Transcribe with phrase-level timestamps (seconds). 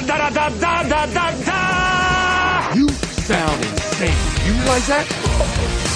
[0.00, 2.74] da da da da da da da.
[2.74, 4.16] You sound insane.
[4.46, 5.06] You realize that?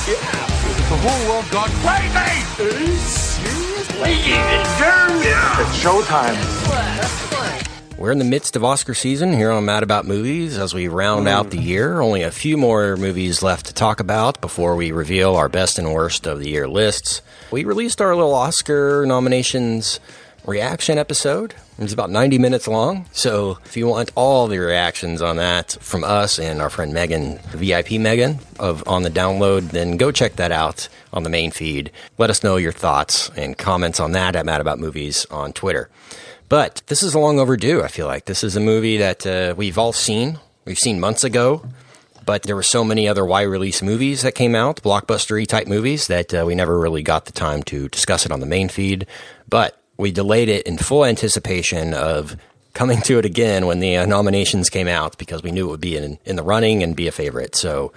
[0.08, 0.44] Yeah.
[0.88, 2.96] The whole world got crazy.
[2.98, 4.12] Seriously?
[4.30, 5.60] Yeah.
[5.60, 6.36] It's showtime.
[7.98, 11.26] We're in the midst of Oscar season here on Mad About Movies as we round
[11.26, 11.30] Mm.
[11.30, 12.00] out the year.
[12.00, 15.92] Only a few more movies left to talk about before we reveal our best and
[15.92, 17.22] worst of the year lists.
[17.50, 19.98] We released our little Oscar nominations
[20.46, 21.54] reaction episode.
[21.78, 23.06] It was about 90 minutes long.
[23.12, 27.38] So if you want all the reactions on that from us and our friend Megan,
[27.50, 31.92] VIP Megan of on the download, then go check that out on the main feed.
[32.18, 35.88] Let us know your thoughts and comments on that at Mad About Movies on Twitter.
[36.48, 38.24] But this is a long overdue, I feel like.
[38.24, 40.40] This is a movie that uh, we've all seen.
[40.64, 41.64] We've seen months ago,
[42.26, 46.08] but there were so many other wide release movies that came out, blockbustery type movies,
[46.08, 49.06] that uh, we never really got the time to discuss it on the main feed.
[49.48, 52.36] But we delayed it in full anticipation of
[52.72, 55.80] coming to it again when the uh, nominations came out because we knew it would
[55.80, 57.56] be in, in the running and be a favorite.
[57.56, 57.92] So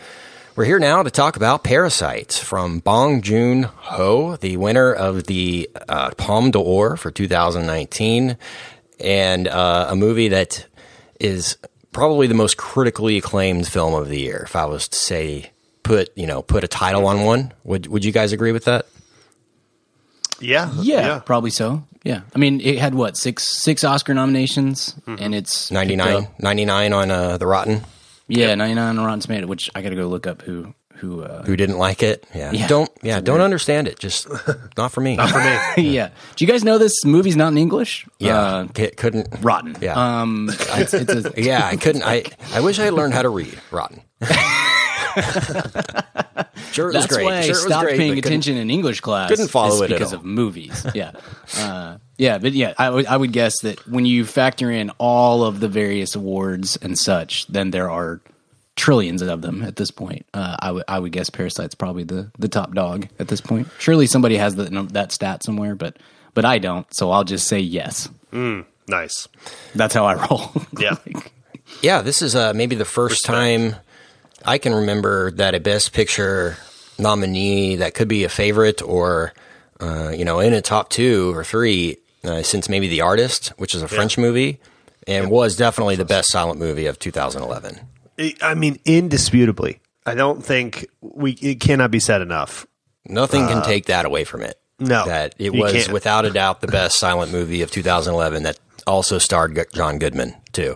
[0.55, 5.69] we're here now to talk about Parasite from Bong Joon Ho, the winner of the
[5.87, 8.35] uh, Palme d'Or for 2019,
[8.99, 10.65] and uh, a movie that
[11.19, 11.57] is
[11.91, 14.41] probably the most critically acclaimed film of the year.
[14.45, 15.51] If I was to say,
[15.83, 18.87] put you know, put a title on one, would would you guys agree with that?
[20.39, 21.83] Yeah, Yeah, probably so.
[22.03, 27.11] Yeah, I mean, it had what six six Oscar nominations, and it's 99, 99 on
[27.11, 27.81] uh, the Rotten.
[28.27, 31.21] Yeah, ninety nine on Rotten Tomato, which I got to go look up who who.
[31.23, 32.25] Uh, Who didn't like it?
[32.33, 32.67] Yeah, Yeah.
[32.67, 33.99] don't yeah, don't understand it.
[33.99, 34.27] Just
[34.77, 35.15] not for me.
[35.17, 35.39] Not for
[35.81, 35.89] me.
[35.91, 38.05] yeah, do you guys know this movie's not in English?
[38.19, 39.27] Yeah, Uh, c- couldn't.
[39.41, 39.75] Rotten.
[39.81, 40.21] Yeah.
[40.21, 42.03] Um, it's, it's a, Yeah, I couldn't.
[42.03, 44.01] I I wish I had learned how to read Rotten.
[46.71, 47.25] sure, it was That's great.
[47.25, 49.29] why I sure, it was stopped great, paying but couldn't- attention in English class.
[49.29, 50.19] couldn't follow is it at because all.
[50.19, 50.85] of movies.
[50.95, 51.11] Yeah,
[51.57, 55.43] uh, yeah, but yeah, I would I would guess that when you factor in all
[55.43, 58.21] of the various awards and such, then there are
[58.75, 60.25] trillions of them at this point.
[60.33, 63.67] Uh, I would I would guess Parasite's probably the the top dog at this point.
[63.79, 65.97] Surely somebody has the, that stat somewhere, but
[66.33, 66.91] but I don't.
[66.93, 68.09] So I'll just say yes.
[68.87, 69.27] Nice.
[69.75, 70.51] That's how I roll.
[70.79, 70.95] Yeah.
[71.81, 73.75] Yeah, this is uh, maybe the first time
[74.45, 76.57] I can remember that a Best Picture
[76.97, 79.33] nominee that could be a favorite or
[79.79, 83.73] uh, you know in a top two or three uh, since maybe The Artist, which
[83.73, 84.59] is a French movie
[85.07, 87.79] and was definitely the best silent movie of 2011.
[88.41, 89.79] I- mean, indisputably.
[90.05, 91.33] I don't think we.
[91.33, 92.65] It cannot be said enough.
[93.05, 94.59] Nothing can take that away from it.
[94.79, 95.91] Uh, no, that it was can't.
[95.91, 100.75] without a doubt the best silent movie of 2011 that also starred John Goodman too.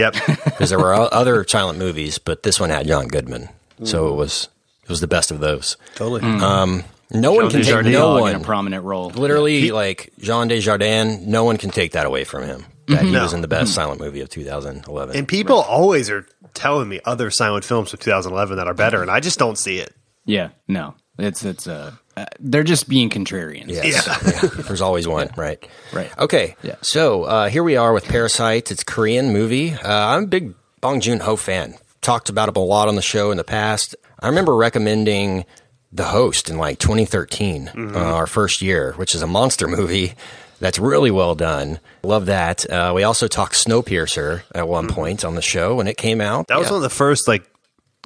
[0.00, 0.14] Yep.
[0.44, 3.48] Because there were other silent movies, but this one had John Goodman,
[3.84, 4.48] so it was
[4.82, 5.76] it was the best of those.
[5.94, 6.20] totally.
[6.22, 9.10] Um, no one can take no one in a prominent role.
[9.10, 11.22] literally like Jean Dujardin.
[11.26, 12.64] No one can take that away from him.
[12.88, 13.22] That he No.
[13.22, 15.16] was in the best silent movie of 2011.
[15.16, 19.10] and people always are telling me other silent films of 2011 that are better, and
[19.10, 19.94] I just don't see it.
[20.26, 23.68] Yeah, no, it's it's uh, uh they're just being contrarians.
[23.68, 24.06] Yes.
[24.06, 24.48] Yeah.
[24.62, 25.64] There's always one, right?
[25.92, 26.10] Right.
[26.18, 26.56] Okay.
[26.62, 26.76] Yeah.
[26.82, 28.70] So uh, here we are with Parasite.
[28.70, 29.72] It's a Korean movie.
[29.74, 31.74] Uh, I'm a big Bong Joon Ho fan.
[32.00, 33.94] Talked about it a lot on the show in the past.
[34.20, 35.44] I remember recommending
[35.92, 40.14] The Host in like 2013, uh, our first year, which is a monster movie.
[40.60, 41.78] That's really well done.
[42.02, 42.68] Love that.
[42.70, 46.48] Uh, we also talked Snowpiercer at one point on the show when it came out.
[46.48, 46.72] That was Yeah.
[46.72, 47.44] one of the first like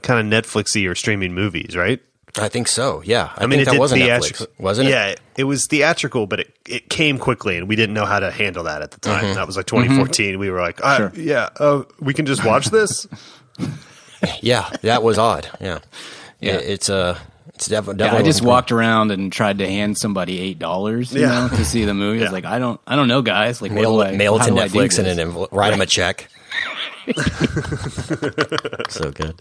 [0.02, 2.00] kind of Netflixy or streaming movies, right?
[2.36, 3.00] I think so.
[3.04, 3.30] Yeah.
[3.36, 4.90] I, I mean, think it that was a theatrical- Netflix, wasn't it?
[4.90, 8.18] Yeah, it, it was theatrical, but it, it came quickly, and we didn't know how
[8.18, 9.24] to handle that at the time.
[9.24, 9.34] Mm-hmm.
[9.34, 10.38] That was like 2014.
[10.38, 13.06] We were like, ah, yeah, uh, we can just watch this.
[14.40, 14.68] Yeah.
[14.82, 15.48] That was odd.
[15.60, 15.80] Yeah.
[16.40, 16.54] Yeah.
[16.54, 17.18] It- it's uh,
[17.48, 18.04] it's def- definitely.
[18.06, 21.48] Yeah, I just wasn't- walked around and tried to hand somebody eight dollars, you Yeah.
[21.48, 22.20] know, to see the movie.
[22.20, 23.60] I was like, I don't, I don't know, guys.
[23.62, 25.16] Like, mail, what I, mail it to do I do Netflix and this?
[25.18, 26.28] then envel- write them a check.
[28.88, 29.34] so good.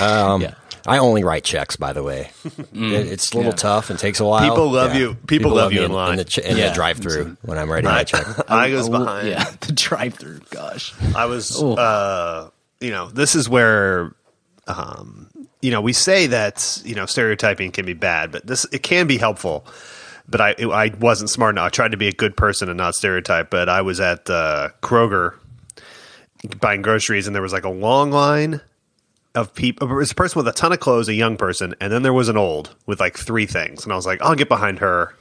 [0.00, 0.54] Um, Yeah.
[0.86, 2.30] I only write checks, by the way.
[2.44, 3.56] It- it's a little Yeah.
[3.56, 4.48] tough and takes a while.
[4.48, 5.14] People love you.
[5.26, 6.16] People love you me in line.
[6.16, 6.68] the, ch- in Yeah.
[6.68, 8.26] the drive-through when I'm writing my check.
[8.50, 9.28] I was behind.
[9.28, 10.40] Yeah, the drive-through.
[10.50, 12.50] Gosh, I was, uh,
[12.80, 14.12] you know, this is where,
[14.66, 15.28] um,
[15.62, 19.06] you know, we say that you know stereotyping can be bad, but this it can
[19.06, 19.66] be helpful.
[20.28, 21.66] But I I wasn't smart enough.
[21.66, 23.50] I tried to be a good person and not stereotype.
[23.50, 25.34] But I was at uh, Kroger
[26.60, 28.60] buying groceries, and there was like a long line
[29.34, 29.90] of people.
[29.90, 32.12] It was a person with a ton of clothes, a young person, and then there
[32.12, 33.84] was an old with like three things.
[33.84, 35.14] And I was like, I'll get behind her.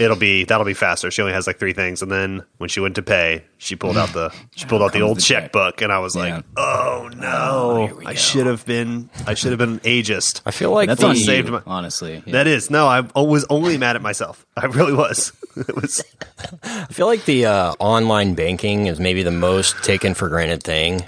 [0.00, 1.12] it'll be that'll be faster.
[1.12, 3.96] She only has like three things, and then when she went to pay, she pulled
[3.96, 5.44] out the she pulled out the old the check.
[5.44, 6.22] checkbook, and I was Yeah.
[6.36, 10.40] like, oh no, I should have been I should have been ageist.
[10.44, 12.20] I feel like That's the, on saved you, my- honestly.
[12.26, 12.32] Yeah.
[12.32, 14.44] That is no, I was only mad at myself.
[14.56, 15.32] I really was.
[15.56, 16.02] It was
[16.64, 21.04] I feel like the uh, online banking is maybe the most taken for granted thing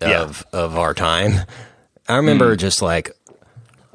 [0.00, 0.22] Yeah.
[0.22, 1.40] of of our time.
[2.08, 2.58] I remember mm.
[2.58, 3.12] just like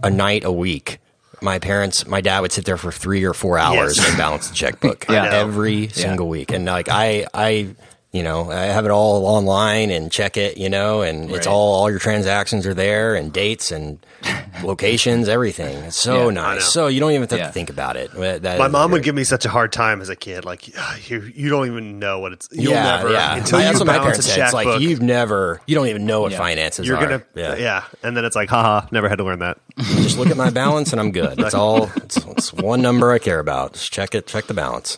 [0.03, 0.99] a night a week.
[1.41, 4.09] My parents, my dad would sit there for three or four hours Yes.
[4.09, 5.25] and balance the checkbook Yeah.
[5.25, 6.51] Every single week.
[6.51, 7.75] And like I, I,
[8.11, 11.75] you know, I have it all online and check it, you know, and it's all
[11.75, 13.99] all your transactions are there and dates and
[14.63, 15.77] locations, everything.
[15.83, 16.65] It's so Yeah, nice.
[16.65, 17.47] So you don't even have Yeah.
[17.47, 18.11] to think about it.
[18.13, 20.43] That my is mom would give me such a hard time as a kid.
[20.43, 22.49] Like "Ah, you, you don't even know what it's.
[22.51, 23.35] You'll yeah, never yeah.
[23.37, 24.43] until That's you what my balance parents a said.
[24.45, 26.39] It's like you've never, you don't even know what Yeah.
[26.39, 27.05] finances You're are.
[27.05, 27.55] gonna, yeah.
[27.57, 27.83] yeah.
[28.01, 29.59] and then it's like, haha, never had to learn that.
[29.77, 31.39] Just look at my balance and I'm good.
[31.39, 31.91] It's all.
[31.97, 33.73] It's, it's one number I care about.
[33.73, 34.25] Just check it.
[34.25, 34.97] Check the balance.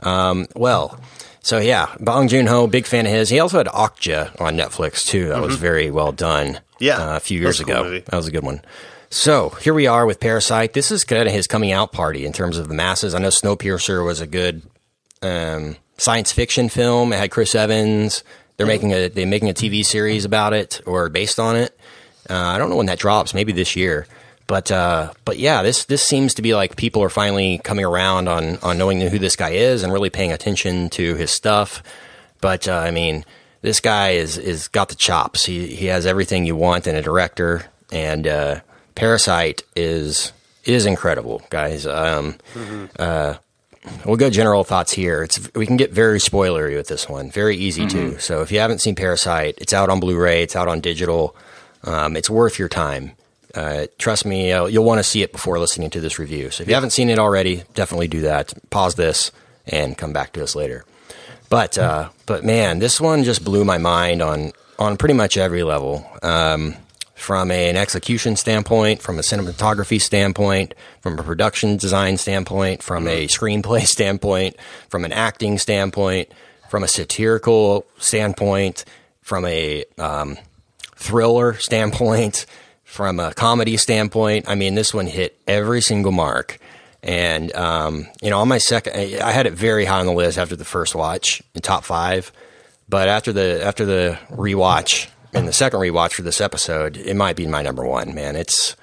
[0.00, 0.98] Um, well,
[1.42, 3.28] so yeah, Bong Joon Ho, big fan of his.
[3.28, 5.28] He also had Okja on Netflix too.
[5.28, 6.54] That was very well done.
[6.54, 6.84] Mm-hmm.
[6.84, 8.00] Yeah, uh, a few years was a cool ago.
[8.06, 8.62] That was a good one.
[9.10, 10.72] So here we are with Parasite.
[10.72, 13.14] This is kind of his coming out party in terms of the masses.
[13.14, 14.62] I know Snowpiercer was a good
[15.20, 17.12] um, science fiction film.
[17.12, 18.24] It had Chris Evans.
[18.56, 21.78] They're making a they're making a TV series about it or based on it.
[22.30, 23.34] Uh, I don't know when that drops.
[23.34, 24.06] Maybe this year.
[24.46, 28.28] But uh, but yeah, this this seems to be like people are finally coming around
[28.28, 31.82] on on knowing who this guy is and really paying attention to his stuff.
[32.40, 33.24] But uh, I mean,
[33.62, 35.44] this guy is is got the chops.
[35.44, 38.60] He he has everything you want in a director, and uh,
[38.94, 40.32] Parasite is
[40.64, 41.86] is incredible, guys.
[41.86, 42.36] Um,
[42.98, 43.34] uh,
[44.04, 45.22] we'll go general thoughts here.
[45.22, 47.30] It's we can get very spoilery with this one.
[47.30, 48.18] Very easy too.
[48.18, 50.42] So if you haven't seen Parasite, it's out on Blu-ray.
[50.42, 51.34] It's out on digital.
[51.84, 53.12] Um, it's worth your time.
[53.54, 56.50] Uh, trust me, uh, you'll want to see it before listening to this review.
[56.50, 58.52] So if you haven't seen it already, definitely do that.
[58.70, 59.32] Pause this
[59.66, 60.84] and come back to us later.
[61.50, 65.62] But uh, but man, this one just blew my mind on on pretty much every
[65.62, 66.06] level.
[66.22, 66.76] Um,
[67.14, 73.06] from a- an execution standpoint, from a cinematography standpoint, from a production design standpoint, from
[73.06, 74.56] a screenplay standpoint,
[74.88, 76.32] from an acting standpoint,
[76.68, 78.84] from a satirical standpoint,
[79.20, 80.36] from a um,
[80.96, 82.44] thriller standpoint,
[82.92, 84.44] from a comedy standpoint.
[84.46, 86.58] I mean, this one hit every single mark.
[87.02, 90.36] And um, you know, on my second, I had it very high on the list
[90.36, 92.30] after the first watch, in top five.
[92.90, 97.34] But after the after the rewatch and the second rewatch for this episode, it might
[97.34, 98.14] be my number one.
[98.14, 98.76] Man, it's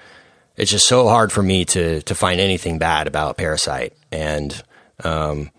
[0.57, 4.61] it's just so hard for me to to find anything bad about Parasite, and
[5.03, 5.51] um,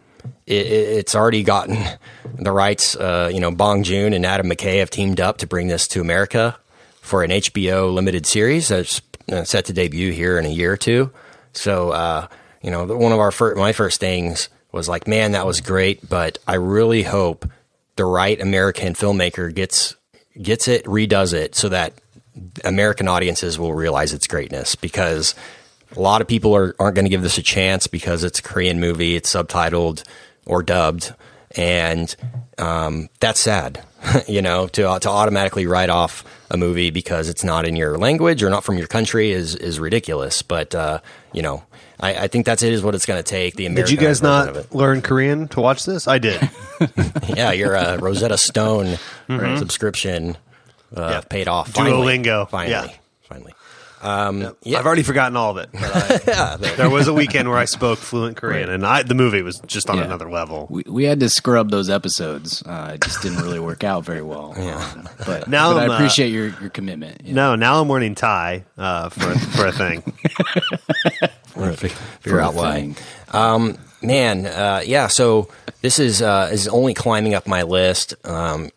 [0.47, 1.79] it, it, it's already gotten
[2.35, 2.97] the rights.
[2.97, 6.01] Uh, you know, Bong Joon and Adam McKay have teamed up to bring this to
[6.01, 6.59] America
[7.11, 9.03] for an HBO limited series that's
[9.33, 11.11] uh, set to debut here in a year or two.
[11.53, 12.29] So, uh,
[12.63, 16.39] you know, one of our my first things was like, man, that was great, but
[16.47, 17.51] I really hope
[17.97, 19.97] the right American filmmaker gets
[20.41, 21.95] gets it, redoes it, so that
[22.65, 25.35] American audiences will realize its greatness because
[25.97, 28.43] a lot of people are, aren't going to give this a chance because it's a
[28.43, 30.05] Korean movie, it's subtitled
[30.47, 31.13] or dubbed,
[31.57, 32.15] and
[32.59, 33.85] um, that's sad.
[34.29, 38.43] you know, to to automatically write off a movie because it's not in your language
[38.43, 40.41] or not from your country is is ridiculous.
[40.43, 41.01] But uh,
[41.35, 41.63] you know,
[42.01, 43.57] I, I think that's it is what it's going to take.
[43.57, 46.09] The Did you guys not learn Korean to watch this?
[46.09, 46.41] I did.
[47.37, 48.97] Yeah, your uh, Rosetta Stone
[49.59, 50.39] subscription
[50.97, 51.21] uh, Yeah.
[51.21, 51.69] paid off.
[51.71, 52.19] Finally.
[52.19, 52.49] Duolingo.
[52.49, 52.89] Finally, Yeah.
[53.23, 53.53] finally.
[54.03, 54.79] Um, yeah.
[54.79, 55.71] I've already forgotten all of it.
[55.73, 59.43] But I, there was a weekend where I spoke fluent Korean, and I, the movie
[59.43, 60.05] was just on Yeah.
[60.05, 60.67] another level.
[60.71, 62.63] We, we had to scrub those episodes.
[62.65, 64.55] Uh, it just didn't really work out very well.
[64.59, 67.23] Um, but Now but I'm, I uh, appreciate your, your commitment.
[67.25, 67.35] Yeah.
[67.35, 70.03] No, now I'm learning Thai uh, for for a thing.
[71.55, 72.93] We're gonna fi- figure out why.
[72.93, 73.77] Thing.
[74.03, 75.09] Man, uh, yeah.
[75.09, 75.49] So
[75.83, 78.15] this is uh, is only climbing up my list.
[78.27, 78.71] Um,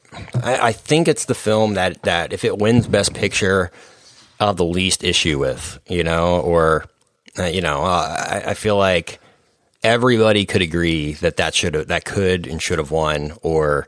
[0.43, 3.71] I, I think it's the film that that if it wins Best Picture, I'll
[4.47, 5.79] have the least issue with.
[5.87, 6.85] You know, or
[7.37, 9.19] uh, you know, uh, I, I feel like
[9.83, 13.87] everybody could agree that that should have that could and should have won, or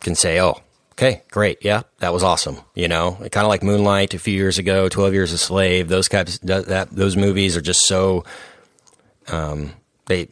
[0.00, 0.60] can say, oh.
[0.92, 1.58] Okay, great.
[1.62, 2.56] Yeah, that was awesome.
[2.74, 5.88] You know, kind of like Moonlight a few years ago, Twelve Years a Slave.
[5.88, 8.24] Those types, that, that those movies are just so
[10.06, 10.28] they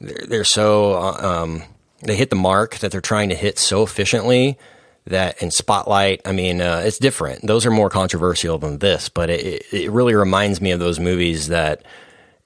[0.00, 1.62] they're, they're so uh, um,
[2.02, 4.58] they hit the mark that they're trying to hit so efficiently
[5.06, 7.46] that in spotlight i mean uh, it's different.
[7.46, 11.48] Those are more controversial than this but it, it- really reminds me of those movies
[11.48, 11.82] that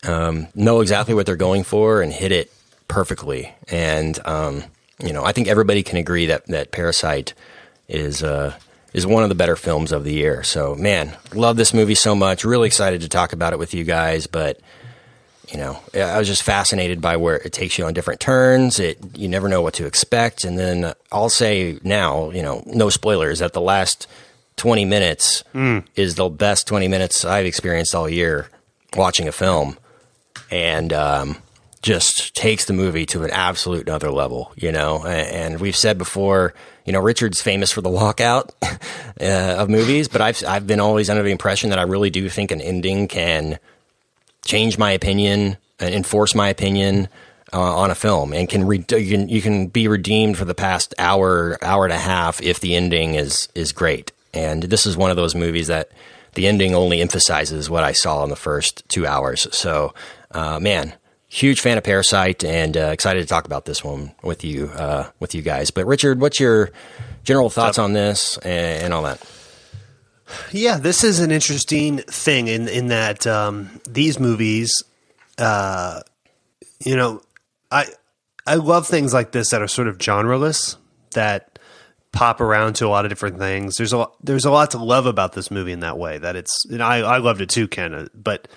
[0.04, 2.52] um, know exactly what they're going for and hit it
[2.88, 3.54] perfectly.
[3.68, 4.64] And um,
[5.02, 7.34] you know i think everybody can agree that that parasite
[7.88, 8.54] is uh,
[8.92, 10.42] is one of the better films of the year.
[10.42, 12.44] So man love this movie so much.
[12.44, 14.60] Really excited to talk about it with you guys but
[15.50, 18.78] you know, I was just fascinated by where it takes you on different turns.
[18.78, 22.88] It you never know what to expect, and then I'll say now, you know, no
[22.90, 23.40] spoilers.
[23.40, 24.06] That the last
[24.56, 25.42] twenty minutes
[25.96, 28.48] is the best twenty minutes I've experienced all year
[28.96, 29.76] watching a film,
[30.50, 31.36] and um,
[31.82, 34.52] just takes the movie to an absolute another level.
[34.56, 36.54] You know, A- and we've said before,
[36.84, 38.50] you know, Richard's famous for the walkout
[39.20, 42.28] uh, of movies, but I've I've been always under the impression that I really do
[42.28, 43.58] think an ending can
[44.44, 47.08] change my opinion and enforce my opinion
[47.52, 50.54] uh, on a film and can, re- you can you can be redeemed for the
[50.54, 54.12] past hour hour and a half if the ending is is great.
[54.32, 55.90] And this is one of those movies that
[56.34, 59.48] the ending only emphasizes what I saw in the first two hours.
[59.50, 59.94] So
[60.30, 60.94] uh, man
[61.30, 65.08] huge fan of Parasite and uh, excited to talk about this one with you uh,
[65.20, 65.70] with you guys.
[65.70, 66.70] But Richard what's your
[67.24, 69.20] general thoughts on this and, and all that
[70.52, 74.82] Yeah, this is an interesting thing in in that um, these movies,
[75.38, 76.00] uh,
[76.84, 77.22] you know,
[77.70, 77.86] I
[78.46, 80.76] I love things like this that are sort of genreless
[81.12, 81.58] that
[82.12, 83.76] pop around to a lot of different things.
[83.76, 86.18] There's a there's a lot to love about this movie in that way.
[86.18, 88.08] That it's and I I loved it too, Ken.
[88.14, 88.48] But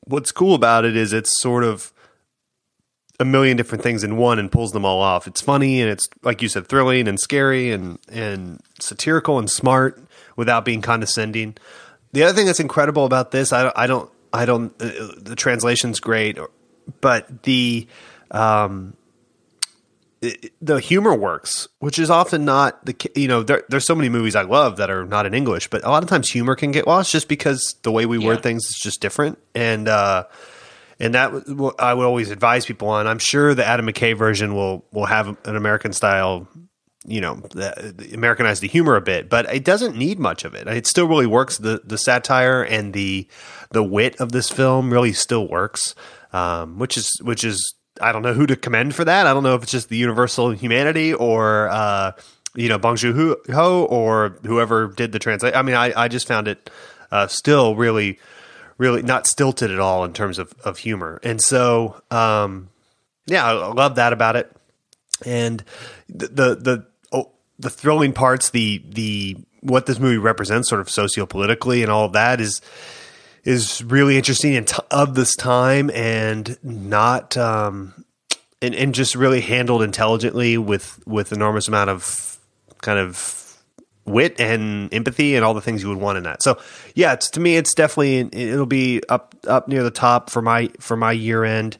[0.00, 1.92] what's cool about it is it's sort of
[3.18, 5.26] a million different things in one and pulls them all off.
[5.26, 10.02] It's funny and it's like you said, thrilling and scary and and satirical and smart
[10.36, 11.56] without being condescending.
[12.12, 15.98] The other thing that's incredible about this, I, I don't, I don't, uh, the translation's
[16.00, 16.38] great,
[17.00, 17.86] but the
[18.30, 18.94] um,
[20.22, 24.08] it- the humor works, which is often not the you know there, there's so many
[24.08, 26.70] movies I love that are not in English, but a lot of times humor can
[26.72, 30.24] get lost just because the way we word things is just different, and uh,
[30.98, 31.30] and that
[31.78, 33.06] I would always advise people on.
[33.06, 36.48] I'm sure the Adam McKay version will will have an American style,
[37.06, 37.40] you know,
[38.12, 40.66] Americanize the humor a bit, but it doesn't need much of it.
[40.66, 41.58] It still really works.
[41.58, 43.28] The the satire and the
[43.70, 45.94] the wit of this film really still works,
[46.32, 49.26] um, which is which is I don't know who to commend for that.
[49.26, 52.12] I don't know if it's just the universal humanity or uh,
[52.54, 55.54] you know Bong Joon Ho or whoever did the translate.
[55.54, 56.70] I mean, I I just found it
[57.10, 58.18] uh, still really
[58.78, 61.20] really not stilted at all in terms of, of humor.
[61.22, 62.68] And so, um,
[63.26, 64.52] yeah, I love that about it.
[65.24, 65.64] And
[66.08, 66.86] the, the,
[67.58, 72.12] the, thrilling parts, the, the, what this movie represents sort of sociopolitically and all of
[72.12, 72.60] that is,
[73.44, 78.04] is really interesting and t- of this time and not, um,
[78.62, 82.38] and, and just really handled intelligently with, with enormous amount of
[82.82, 83.36] kind of
[84.06, 86.42] wit and empathy and all the things you would want in that.
[86.42, 86.58] So
[86.94, 90.70] yeah, it's to me, it's definitely it'll be up up near the top for my
[90.80, 91.76] for my year end.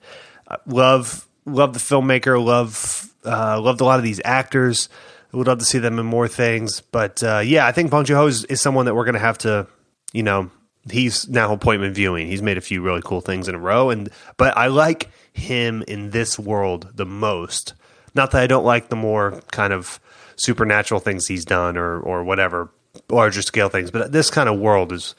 [0.49, 2.43] Uh, love love the filmmaker.
[2.43, 4.89] Love uh, loved a lot of these actors.
[5.33, 6.81] Would love to see them in more things.
[6.81, 9.21] But uh, yeah, I think Bong Joon Ho is, is someone that we're going to
[9.21, 9.67] have to,
[10.13, 10.51] you know,
[10.91, 12.27] he's now appointment viewing.
[12.27, 15.83] He's made a few really cool things in a row, and but I like him
[15.87, 17.75] in this world the most.
[18.15, 20.01] Not that I don't like the more kind of
[20.37, 22.71] supernatural things he's done or or whatever
[23.11, 25.15] larger scale things, but this kind of world is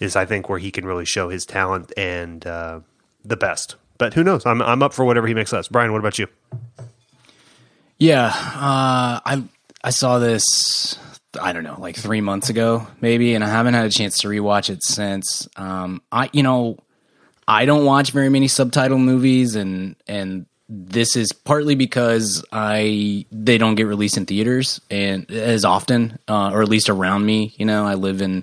[0.00, 2.80] is I think where he can really show his talent and uh,
[3.24, 3.76] the best.
[3.98, 4.44] But who knows?
[4.46, 5.68] I'm I'm up for whatever he makes us.
[5.68, 6.26] Brian, what about you?
[8.02, 9.44] Yeah, uh, I
[9.84, 10.98] I saw this.
[11.40, 14.28] I don't know, like three months ago, maybe, and I haven't had a chance to
[14.28, 15.46] rewatch it since.
[15.54, 16.78] Um, I, you know,
[17.46, 23.56] I don't watch very many subtitle movies, and and this is partly because I they
[23.56, 27.54] don't get released in theaters and as often, uh, or at least around me.
[27.56, 28.42] You know, I live in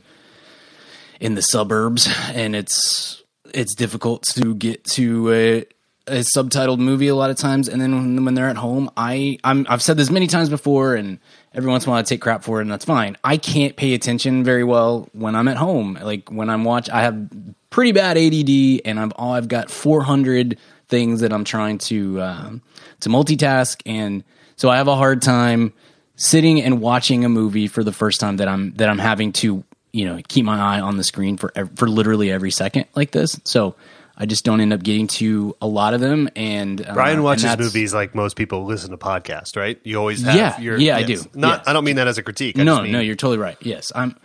[1.20, 3.22] in the suburbs, and it's
[3.54, 5.66] it's difficult to get to a,
[6.10, 7.68] a subtitled movie a lot of times.
[7.68, 10.96] And then when, when they're at home, I I'm, I've said this many times before,
[10.96, 11.20] and
[11.54, 13.18] every once in a while I take crap for it, and that's fine.
[13.24, 15.98] I can't pay attention very well when I'm at home.
[16.02, 17.30] Like when I'm watch, I have
[17.70, 22.62] pretty bad ADD, and I've all I've got 400 things that I'm trying to um,
[23.02, 24.24] to multitask, and
[24.56, 25.74] so I have a hard time
[26.16, 29.64] sitting and watching a movie for the first time that I'm that I'm having to
[29.92, 33.40] you know keep my eye on the screen for for literally every second like this.
[33.44, 33.76] So
[34.22, 36.28] I just don't end up getting to a lot of them.
[36.36, 39.80] And uh, Brian watches that's- movies like most people listen to podcasts, right?
[39.86, 41.24] You always have Yeah, your yeah, I do.
[41.34, 41.68] Not Yes.
[41.68, 42.60] I don't mean that as a critique.
[42.60, 43.58] I No, just mean, no, you're totally right.
[43.62, 44.18] Yes, I'm.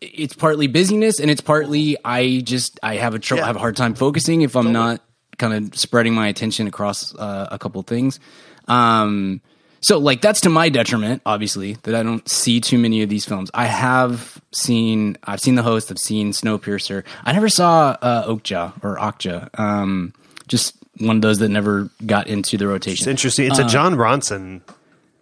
[0.00, 3.46] It's partly busyness, and it's partly I just I have a tr- Yeah.
[3.46, 5.02] have a hard time focusing if I'm not
[5.38, 8.20] kind of spreading my attention across uh, a couple of things.
[8.68, 9.40] Um,
[9.80, 13.24] so like that's to my detriment, obviously, that I don't see too many of these
[13.24, 13.50] films.
[13.54, 17.04] I have seen, I've seen The Host, I've seen Snowpiercer.
[17.24, 19.58] I never saw uh, Okja or Okja.
[19.58, 20.12] Um,
[20.46, 23.02] just one of those that never got into the rotation.
[23.04, 23.46] It's interesting.
[23.46, 24.62] It's a Jon Ronson,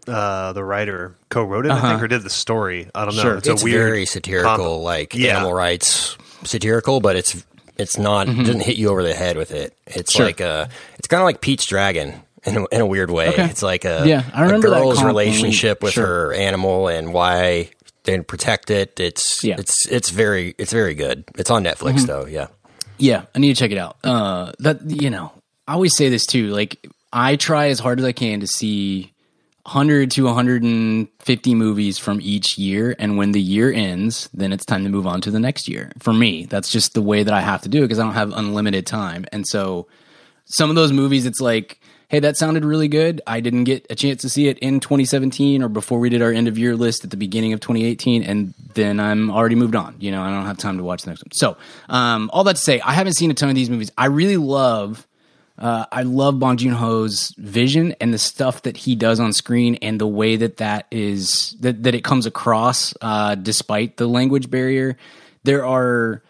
[0.08, 2.88] uh, the writer, co-wrote it, I think, or did the story.
[2.94, 3.36] I don't know.
[3.36, 4.76] It's, it's a weird very satirical, combo.
[4.78, 5.36] like Yeah.
[5.36, 7.44] animal rights satirical, but it's
[7.78, 9.76] It's not it doesn't hit you over the head with it.
[9.86, 10.24] It's Sure.
[10.24, 13.28] like a it's kind of like Pete's Dragon in a, in a weird way.
[13.30, 13.44] Okay.
[13.46, 16.06] It's like a Yeah, I a remember that girl's relationship with sure.
[16.06, 17.70] her animal and why
[18.04, 19.00] they protect it.
[19.00, 19.56] It's Yeah.
[19.58, 21.24] it's it's very it's very good.
[21.36, 22.06] It's on Netflix Mm-hmm.
[22.06, 22.26] though.
[22.26, 22.46] Yeah.
[22.98, 23.96] Yeah, I need to check it out.
[24.02, 25.30] Uh, that you know,
[25.68, 26.48] I always say this too.
[26.48, 29.12] Like, I try as hard as I can to see
[29.64, 34.84] 100 to 150 movies from each year, and when the year ends, then it's time
[34.84, 35.92] to move on to the next year.
[35.98, 38.14] For me, that's just the way that I have to do it because I don't
[38.14, 39.88] have unlimited time, and so
[40.46, 41.80] some of those movies, it's like.
[42.08, 43.20] Hey, that sounded really good.
[43.26, 46.30] I didn't get a chance to see it in 2017 or before we did our
[46.30, 49.96] end of year list at the beginning of 2018, and then I'm already moved on.
[49.98, 51.32] You know, I don't have time to watch the next one.
[51.32, 51.56] So,
[51.88, 53.90] um, all that to say, I haven't seen a ton of these movies.
[53.98, 55.06] I really love
[55.58, 59.76] uh, I love Bong Joon Ho's vision and the stuff that he does on screen
[59.76, 64.50] and the way that that is that, that it comes across uh, despite the language
[64.50, 64.98] barrier.
[65.44, 66.22] There are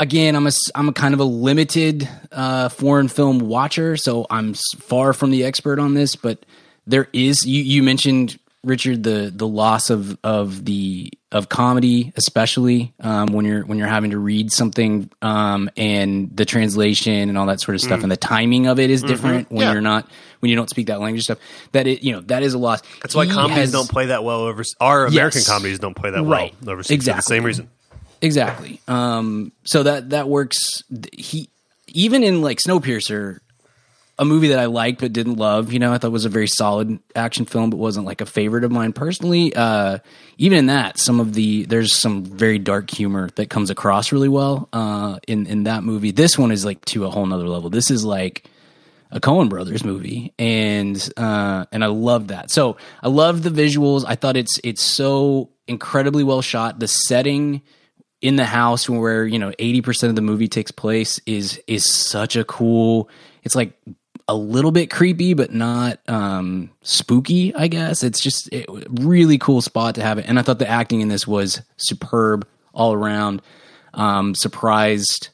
[0.00, 4.26] again, I'm a s- I'm a kind of a limited uh, foreign film watcher, so
[4.28, 6.16] I'm far from the expert on this.
[6.16, 6.44] But
[6.86, 12.92] there is you you mentioned Richard the the loss of of the of comedy, especially
[13.00, 17.46] um, when you're when you're having to read something um, and the translation and all
[17.46, 19.72] that sort of stuff, and the timing of it is different when Yeah.
[19.72, 20.08] you're not
[20.40, 21.38] when you don't speak that language stuff.
[21.72, 22.82] That it you know that is a loss.
[23.02, 24.64] That's why He comedies has- don't play that well over.
[24.80, 25.48] Our American Yes.
[25.48, 26.52] comedies don't play that Right.
[26.62, 27.36] well overseas for the Exactly.
[27.36, 27.68] same reason.
[28.22, 28.80] Exactly.
[28.86, 30.82] Um, so that that works.
[31.12, 31.48] He
[31.88, 33.40] even in like Snowpiercer,
[34.18, 35.72] a movie that I liked but didn't love.
[35.72, 38.64] You know, I thought was a very solid action film, but wasn't like a favorite
[38.64, 39.54] of mine personally.
[39.54, 39.98] Uh,
[40.36, 44.28] even in that, some of the there's some very dark humor that comes across really
[44.28, 46.10] well uh, in in that movie.
[46.10, 47.70] This one is like to a whole nother level.
[47.70, 48.44] This is like
[49.10, 52.50] a Coen Brothers movie, and uh, and I love that.
[52.50, 54.04] So I love the visuals.
[54.06, 56.78] I thought it's it's so incredibly well shot.
[56.78, 57.62] The setting
[58.22, 61.84] in the house where you know eighty percent of the movie takes place is is
[61.84, 63.08] such a cool.
[63.42, 63.72] It's like
[64.28, 67.54] a little bit creepy, but not um, spooky.
[67.54, 70.26] I guess it's just it, really cool spot to have it.
[70.28, 73.42] And I thought the acting in this was superb all around.
[73.92, 75.30] Um, surprised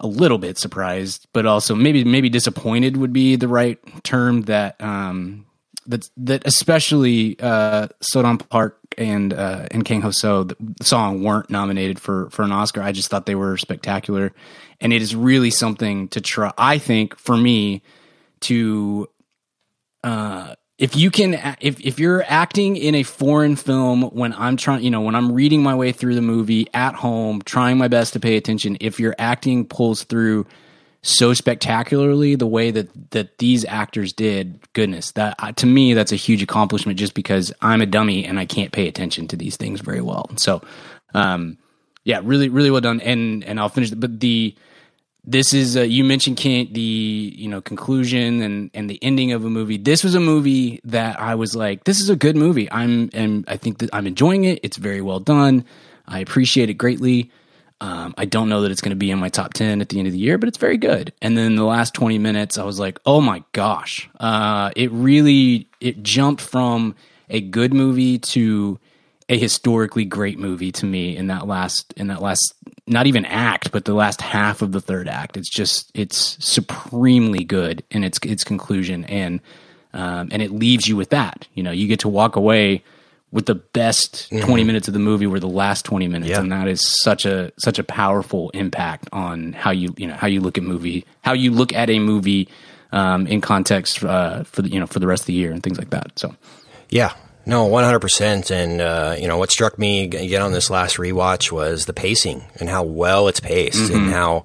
[0.00, 4.42] a little bit surprised, but also maybe maybe disappointed would be the right term.
[4.42, 5.46] That um,
[5.86, 12.30] that that especially uh, So-dam Park and uh, and Kang-ho the song weren't nominated for
[12.30, 12.82] for an Oscar.
[12.82, 14.32] I just thought they were spectacular,
[14.80, 16.52] and it is really something to try.
[16.56, 17.82] I think for me
[18.40, 19.08] to
[20.04, 24.82] uh, if you can if if you're acting in a foreign film when I'm trying
[24.82, 28.14] you know when I'm reading my way through the movie at home trying my best
[28.14, 30.46] to pay attention if your acting pulls through
[31.02, 36.12] so spectacularly the way that that these actors did goodness that uh, to me that's
[36.12, 39.56] a huge accomplishment just because I'm a dummy and I can't pay attention to these
[39.56, 40.62] things very well so
[41.14, 41.58] um
[42.04, 44.54] yeah really really well done and and I'll finish but the
[45.24, 49.44] this is uh, you mentioned Ken, the you know conclusion and and the ending of
[49.44, 49.76] a movie.
[49.76, 52.70] This was a movie that I was like, this is a good movie.
[52.72, 54.58] I'm and I think that I'm enjoying it.
[54.62, 55.64] It's very well done.
[56.08, 57.30] I appreciate it greatly.
[57.82, 59.98] Um, I don't know that it's going to be in my top ten at the
[59.98, 61.12] end of the year, but it's very good.
[61.20, 65.66] And then the last twenty minutes, I was like, oh my gosh, uh, it really
[65.80, 66.94] it jumped from
[67.28, 68.78] a good movie to
[69.28, 72.54] a historically great movie to me in that last in that last
[72.86, 75.36] not even act but the last half of the third act.
[75.36, 79.04] It's just it's supremely good in its its conclusion.
[79.06, 79.40] And
[79.92, 81.48] um, and it leaves you with that.
[81.54, 82.84] You know you get to walk away
[83.32, 86.40] with the best 20 minutes of the movie were the last 20 minutes Yeah.
[86.40, 90.26] and that is such a such a powerful impact on how you you know how
[90.26, 92.48] you look at movie how you look at a movie
[92.92, 95.62] um, in context uh, for the you know for the rest of the year and
[95.62, 96.34] things like that so
[96.90, 97.14] Yeah.
[97.44, 98.52] No, 100%.
[98.52, 102.44] And, uh, you know, what struck me again on this last rewatch was the pacing
[102.60, 104.44] and how well it's paced and how,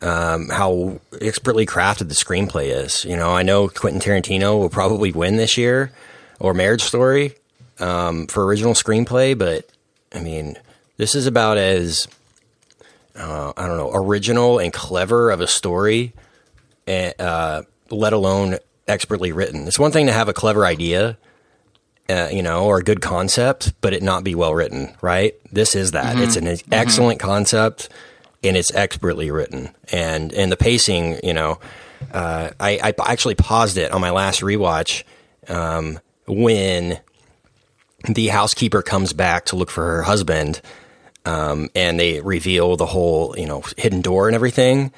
[0.00, 3.04] um, how expertly crafted the screenplay is.
[3.04, 5.92] You know, I know Quentin Tarantino will probably win this year
[6.38, 7.34] or Marriage Story,
[7.80, 9.68] um, for original screenplay, but
[10.12, 10.56] I mean,
[10.96, 12.06] this is about as,
[13.16, 16.12] uh, I don't know, original and clever of a story,
[16.86, 19.66] eh, uh, let alone expertly written.
[19.66, 21.16] It's one thing to have a clever idea,
[22.08, 25.34] uh, you know, or a good concept, but it not be well written, right?
[25.52, 26.18] This is that.
[26.18, 27.88] It's an excellent concept
[28.42, 29.70] and it's expertly written.
[29.92, 31.60] And and the pacing, you know,
[32.12, 35.04] uh, I, I actually paused it on my last rewatch
[35.48, 37.00] um, when
[38.08, 40.60] the housekeeper comes back to look for her husband,
[41.24, 44.92] um, and they reveal the whole, you know, hidden door and everything,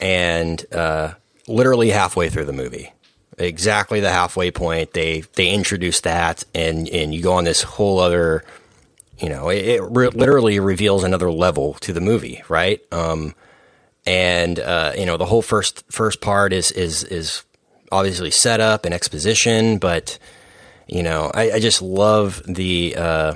[0.00, 1.14] and uh,
[1.48, 2.92] literally halfway through the movie,
[3.38, 7.98] exactly the halfway point, they they introduce that, and and you go on this whole
[7.98, 8.44] other,
[9.18, 12.80] you know, it, it re- literally reveals another level to the movie, right?
[12.92, 13.34] Um,
[14.06, 17.42] and uh, you know the whole first first part is is is
[17.90, 20.18] obviously setup and exposition, but
[20.86, 23.34] you know I, I just love the uh,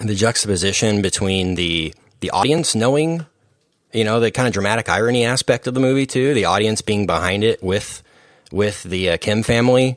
[0.00, 3.26] the juxtaposition between the the audience knowing
[3.92, 7.06] you know the kind of dramatic irony aspect of the movie too, the audience being
[7.06, 8.02] behind it with
[8.52, 9.96] with the uh, Kim family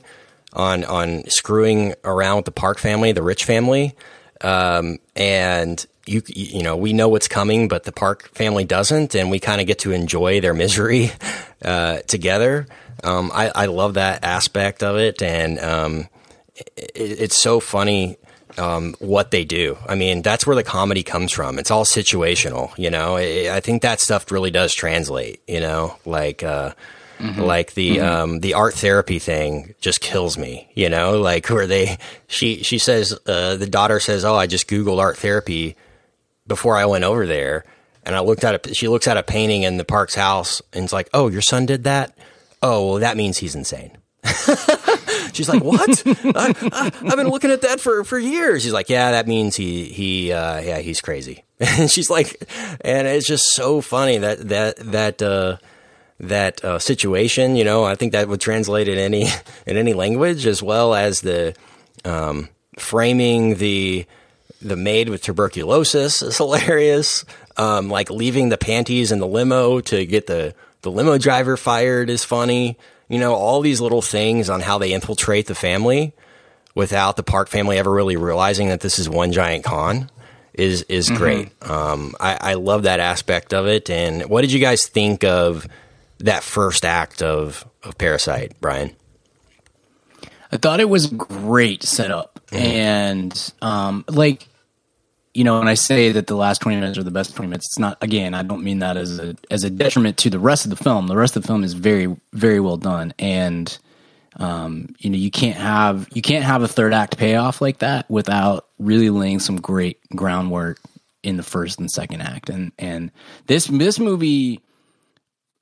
[0.52, 3.94] on on screwing around with the Park family, the rich family,
[4.40, 9.30] um, and you you know we know what's coming, but the Park family doesn't, and
[9.30, 11.10] we kind of get to enjoy their misery
[11.64, 12.66] uh, together.
[13.04, 16.08] Um, I, I love that aspect of it, and um,
[16.76, 18.16] it's so funny
[18.56, 19.76] um, what they do.
[19.86, 21.58] I mean, that's where the comedy comes from.
[21.58, 23.16] It's all situational, you know.
[23.16, 26.42] I I think that stuff really does translate, you know, like.
[26.42, 26.72] Uh,
[27.36, 31.18] Like the um, the art therapy thing just kills me, you know.
[31.20, 35.16] Like where they she she says uh, the daughter says, "Oh, I just googled art
[35.18, 35.74] therapy
[36.46, 37.64] before I went over there,"
[38.06, 40.84] and I looked at a she looks at a painting in the park's house and
[40.84, 42.16] it's like, "Oh, your son did that?
[42.62, 43.98] Oh, well, that means he's insane."
[45.32, 46.02] She's like, "What?
[46.06, 49.84] I, I've been looking at that for, for years." He's like, "Yeah, that means he
[49.84, 52.40] he uh, yeah he's crazy." And she's like,
[52.82, 55.56] and it's just so funny that that that uh,
[56.20, 57.56] that uh, situation.
[57.56, 59.26] You know, I think that would translate in any
[59.66, 61.54] in any language as well as the
[62.04, 64.06] um, framing the
[64.60, 67.24] the maid with tuberculosis is hilarious.
[67.56, 72.10] Um, like leaving the panties in the limo to get the the limo driver fired
[72.10, 72.78] is funny.
[73.08, 76.12] You know, all these little things on how they infiltrate the family
[76.74, 80.10] without the Park family ever really realizing that this is one giant con
[80.54, 81.50] is is great.
[81.62, 83.88] Um, I, I love that aspect of it.
[83.88, 85.66] And what did you guys think of
[86.18, 88.94] that first act of of Parasite, Brian?
[90.50, 94.48] I thought it was great setup, and um, like
[95.38, 97.68] you know, when I say that the last twenty minutes are the best twenty minutes,
[97.68, 97.96] it's not.
[98.02, 100.76] Again, I don't mean that as a as a detriment to the rest of the
[100.76, 101.06] film.
[101.06, 103.78] The rest of the film is very very well done, and
[104.34, 108.10] um, you know, you can't have you can't have a third act payoff like that
[108.10, 110.80] without really laying some great groundwork
[111.22, 113.12] in the first and second act, and and
[113.46, 114.60] this this movie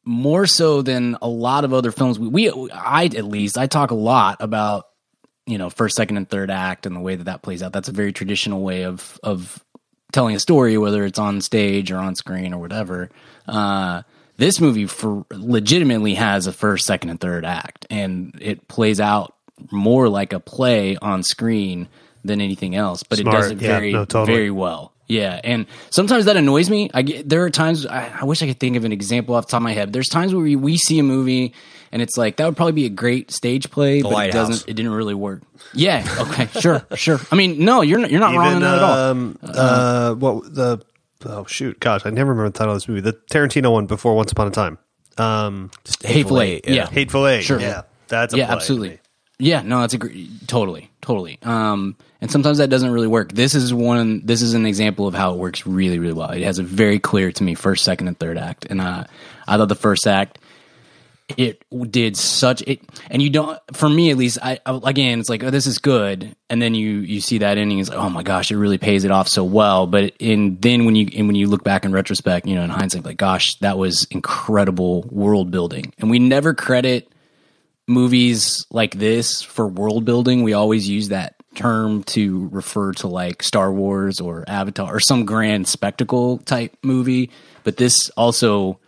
[0.07, 3.91] more so than a lot of other films we, we I at least I talk
[3.91, 4.87] a lot about
[5.47, 7.89] you know first second and third act and the way that that plays out that's
[7.89, 9.65] a very traditional way of of
[10.17, 13.09] telling a story whether it's on stage or on screen or whatever
[13.47, 14.03] uh
[14.39, 19.35] this movie for legitimately has a first second and third act and it plays out
[19.71, 21.89] more like a play on screen
[22.25, 23.35] than anything else but Smart.
[23.35, 24.37] it does it Yeah, very no, totally.
[24.37, 26.91] very well yeah, and sometimes that annoys me.
[26.93, 29.47] I get, there are times I, I wish I could think of an example off
[29.47, 29.93] the top of my head.
[29.93, 31.55] There's times where we, we see a movie
[31.93, 34.69] and it's like that would probably be a great stage play, but it doesn't.
[34.69, 35.43] It didn't really work.
[35.73, 36.07] Yeah.
[36.21, 36.49] Okay.
[36.61, 36.87] sure.
[36.97, 37.19] Sure.
[37.31, 39.11] I mean, no, you're not, you're not wrong on Even that at all.
[39.11, 40.81] um, uh, what the
[41.25, 43.01] oh shoot, gosh, I never remember the title of this movie.
[43.01, 44.79] The Tarantino one before Once Upon a Time.
[45.19, 45.71] Um,
[46.03, 46.69] Hateful Eight.
[46.69, 46.89] Yeah.
[46.89, 47.43] Hateful Eight.
[47.43, 47.61] Sure.
[47.61, 49.01] Yeah, that's a yeah, play absolutely.
[49.39, 51.39] Yeah, no, that's a great, totally, totally.
[51.43, 53.33] Um, and sometimes that doesn't really work.
[53.33, 54.23] This is one.
[54.25, 56.31] This is an example of how it works really, really well.
[56.31, 58.65] It has a very clear to me first, second, and third act.
[58.71, 59.05] And uh,
[59.47, 60.39] I thought the first act
[61.37, 65.43] it did such it and you don't for me at least i again it's like
[65.43, 66.37] oh this is good.
[66.49, 69.05] And then you you see that ending it's like oh my gosh it really pays
[69.05, 69.87] it off so well.
[69.87, 72.71] But in then when you and when you look back in retrospect you know in
[72.71, 75.93] hindsight like gosh that was incredible world building.
[75.99, 77.11] And we never credit
[77.89, 80.43] movies like this for world building.
[80.43, 85.25] We always use that term to refer to like star wars or avatar or some
[85.25, 87.31] grand spectacle type movie.
[87.65, 88.79] But this also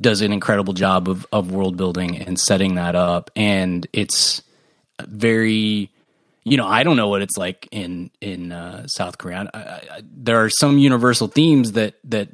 [0.00, 3.30] does an incredible job of, of world building and setting that up.
[3.34, 4.42] And it's
[5.06, 5.90] very
[6.44, 9.48] you know i don't know what it's like in in uh, south korea.
[9.52, 12.28] I, I, there are some universal themes that that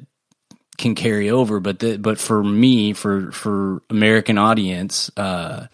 [0.77, 5.67] can carry over but the, but for me for for american audience uh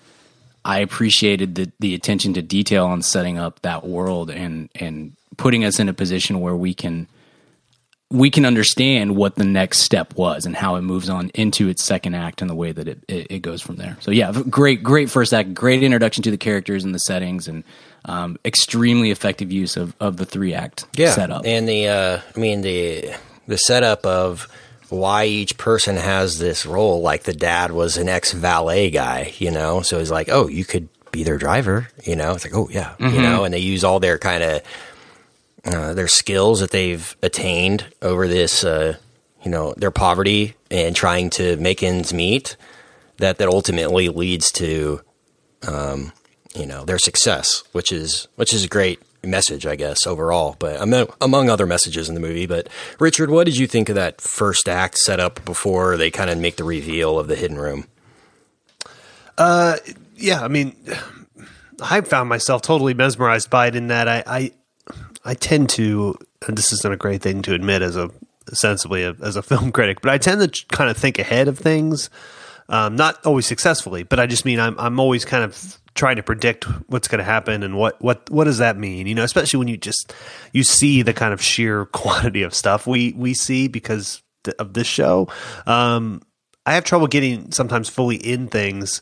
[0.65, 5.63] i appreciated the the attention to detail on setting up that world and and putting
[5.63, 7.07] us in a position where we can
[8.11, 11.83] we can understand what the next step was and how it moves on into its
[11.83, 13.97] second act and the way that it, it, it goes from there.
[14.01, 17.63] So yeah, great, great first act, great introduction to the characters and the settings and
[18.05, 21.43] um, extremely effective use of, of the three act setup.
[21.45, 23.11] and the uh, I mean the
[23.47, 24.47] the setup of
[24.89, 27.01] why each person has this role.
[27.01, 30.65] Like the dad was an ex valet guy, you know, so he's like, oh, you
[30.65, 32.33] could be their driver, you know.
[32.33, 34.61] It's like, oh yeah, you know, and they use all their kind of
[35.65, 38.95] uh, their skills that they've attained over this, uh,
[39.43, 42.55] you know, their poverty and trying to make ends meet.
[43.17, 45.01] That that ultimately leads to,
[45.67, 46.11] um,
[46.55, 50.55] you know, their success, which is which is a great message, I guess, overall.
[50.57, 52.45] But among, other messages in the movie.
[52.45, 52.67] But
[52.99, 56.55] Richard, what did you think of that first act setup before they kind of make
[56.55, 57.85] the reveal of the hidden room?
[59.37, 59.77] Uh,
[60.15, 60.75] yeah, I mean,
[61.81, 64.51] I found myself totally mesmerized by it in that I, I,
[65.23, 66.15] I tend to,
[66.47, 68.09] and this isn't a great thing to admit as a
[68.53, 71.57] sensibly a, as a film critic, but I tend to kind of think ahead of
[71.57, 72.09] things,
[72.69, 76.23] um, not always successfully, but I just mean I'm I'm always kind of trying to
[76.23, 79.59] predict what's going to happen and what what what does that mean, you know, especially
[79.59, 80.13] when you just
[80.53, 84.21] you see the kind of sheer quantity of stuff we we see because
[84.57, 85.27] of this show.
[85.67, 86.21] Um,
[86.65, 89.01] I have trouble getting sometimes fully in things.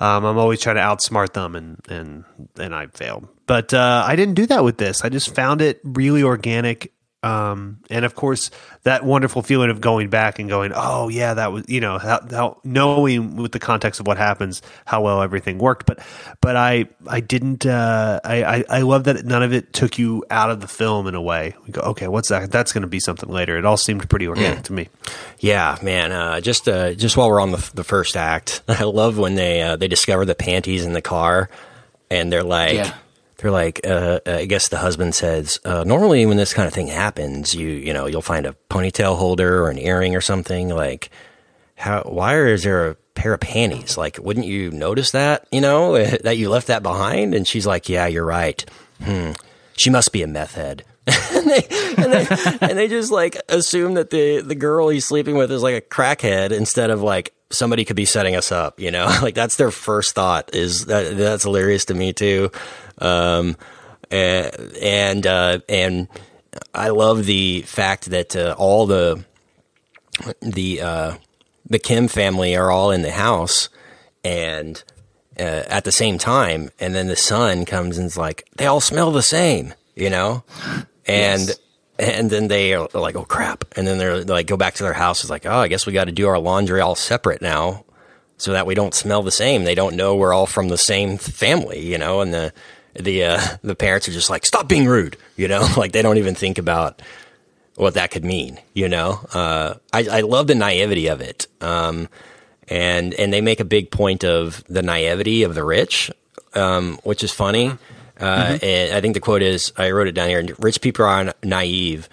[0.00, 2.24] Um, I'm always trying to outsmart them, and and
[2.58, 3.28] and I failed.
[3.46, 5.04] But uh, I didn't do that with this.
[5.04, 8.50] I just found it really organic, um, and of course
[8.84, 12.20] that wonderful feeling of going back and going, oh yeah, that was you know how,
[12.30, 15.84] how knowing with the context of what happens how well everything worked.
[15.86, 15.98] But
[16.40, 17.66] but I I didn't.
[17.66, 21.06] Uh, I, I I love that none of it took you out of the film
[21.06, 21.54] in a way.
[21.66, 22.50] We go, okay, what's that?
[22.50, 23.58] That's going to be something later.
[23.58, 24.88] It all seemed pretty organic to me.
[25.40, 26.12] Yeah, man.
[26.12, 29.60] Uh, just uh, just while we're on the, the first act, I love when they
[29.60, 31.50] uh, they discover the panties in the car,
[32.10, 32.94] and they're like, Yeah.
[33.40, 36.88] They're like, uh, I guess the husband says, uh, normally when this kind of thing
[36.88, 40.68] happens, you you know you'll find a ponytail holder or an earring or something.
[40.68, 41.10] Like,
[41.76, 42.02] how?
[42.02, 43.96] Why is there a pair of panties?
[43.96, 45.46] Like, wouldn't you notice that?
[45.50, 47.34] You know that you left that behind?
[47.34, 48.64] And she's like, Yeah, you're right.
[49.02, 49.32] Hmm.
[49.78, 50.84] She must be a meth head.
[51.06, 55.34] and, they, and, they, and they just like assume that the the girl he's sleeping
[55.36, 58.80] with is like a crackhead instead of like somebody could be setting us up.
[58.80, 60.54] You know, like that's their first thought.
[60.54, 62.50] Is that that's hilarious to me too.
[63.00, 63.56] Um,
[64.10, 66.08] and and uh, and
[66.74, 69.24] I love the fact that uh, all the
[70.40, 71.14] the uh,
[71.68, 73.68] the Kim family are all in the house
[74.24, 74.82] and
[75.38, 79.10] uh, at the same time, and then the son comes and's like, they all smell
[79.10, 80.44] the same, you know,
[81.06, 81.48] and.
[81.48, 81.58] Yes.
[82.02, 84.94] And then they are like, "Oh crap!" And then they're like, go back to their
[84.94, 85.22] house.
[85.22, 87.84] It's like, "Oh, I guess we got to do our laundry all separate now,
[88.38, 91.18] so that we don't smell the same." They don't know we're all from the same
[91.18, 92.22] family, you know.
[92.22, 92.54] And the
[92.94, 95.66] the uh, the parents are just like, "Stop being rude," you know.
[95.76, 97.00] like they don't even think about
[97.76, 98.58] what that could mean.
[98.74, 102.08] You know, uh, I, I love the naivety of it, um,
[102.68, 106.10] and and they make a big point of the naivety of the rich,
[106.54, 107.76] um, which is funny.
[108.20, 111.32] Uh, And I think the quote is, I wrote it down here: "Rich people are
[111.42, 112.08] naive,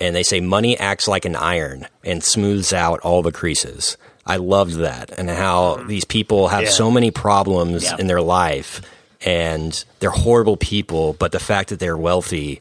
[0.00, 4.36] and they say money acts like an iron and smooths out all the creases." I
[4.36, 6.70] loved that, and how these people have Yeah.
[6.70, 7.96] so many problems Yeah.
[7.98, 8.80] in their life,
[9.24, 11.14] and they're horrible people.
[11.14, 12.60] But the fact that they're wealthy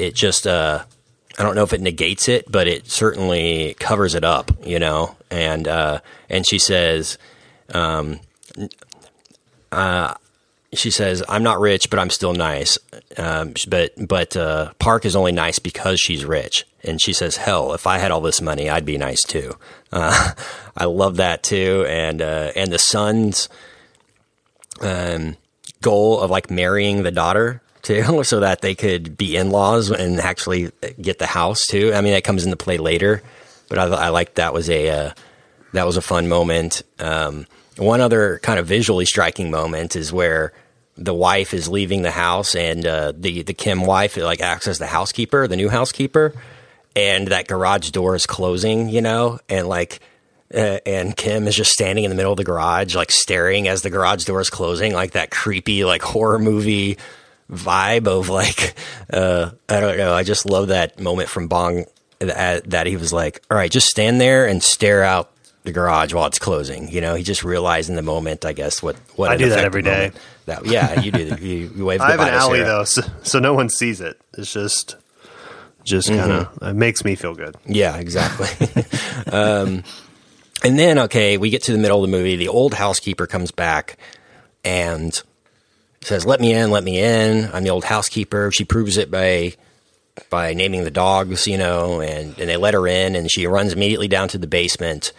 [0.00, 0.84] it just uh
[1.38, 5.16] I don't know if it negates it, but it certainly covers it up, you know.
[5.30, 7.18] And uh and she says
[7.72, 8.20] um
[9.70, 10.14] uh
[10.72, 12.78] she says I'm not rich, but I'm still nice.
[13.16, 16.66] Um but but uh Park is only nice because she's rich.
[16.82, 19.56] And she says, "Hell, if I had all this money, I'd be nice too."
[19.92, 20.34] Uh
[20.76, 23.48] I love that too and uh and the son's
[24.80, 25.36] um
[25.82, 30.20] goal of like marrying the daughter too, so that they could be in laws and
[30.20, 31.92] actually get the house too.
[31.94, 33.22] I mean, that comes into play later,
[33.68, 35.12] but I, I like that was a uh,
[35.72, 36.82] that was a fun moment.
[36.98, 40.52] Um, one other kind of visually striking moment is where
[40.96, 44.78] the wife is leaving the house and uh, the the Kim wife like acts as
[44.78, 46.34] the housekeeper, the new housekeeper,
[46.94, 50.00] and that garage door is closing, you know, and like
[50.54, 53.82] uh, and Kim is just standing in the middle of the garage, like staring as
[53.82, 56.98] the garage door is closing, like that creepy, like horror movie
[57.50, 58.74] vibe of like,
[59.12, 60.12] uh, I don't know.
[60.12, 61.84] I just love that moment from Bong
[62.18, 65.30] that, that he was like, all right, just stand there and stare out
[65.62, 66.88] the garage while it's closing.
[66.88, 69.64] You know, he just realized in the moment, I guess, what, what I do that
[69.64, 70.12] every day.
[70.46, 71.36] That, yeah, you do.
[71.40, 72.68] You, you wave I have an alley Sarah.
[72.68, 74.20] though, so, so no one sees it.
[74.36, 74.96] It's just,
[75.84, 77.56] just kind of it makes me feel good.
[77.66, 78.48] Yeah, exactly.
[79.32, 79.84] um,
[80.64, 82.36] and then, okay, we get to the middle of the movie.
[82.36, 83.98] The old housekeeper comes back
[84.64, 85.20] and
[86.02, 87.50] says, "Let me in, let me in.
[87.52, 89.54] I'm the old housekeeper." She proves it by
[90.28, 93.72] by naming the dogs, you know, and and they let her in, and she runs
[93.72, 95.12] immediately down to the basement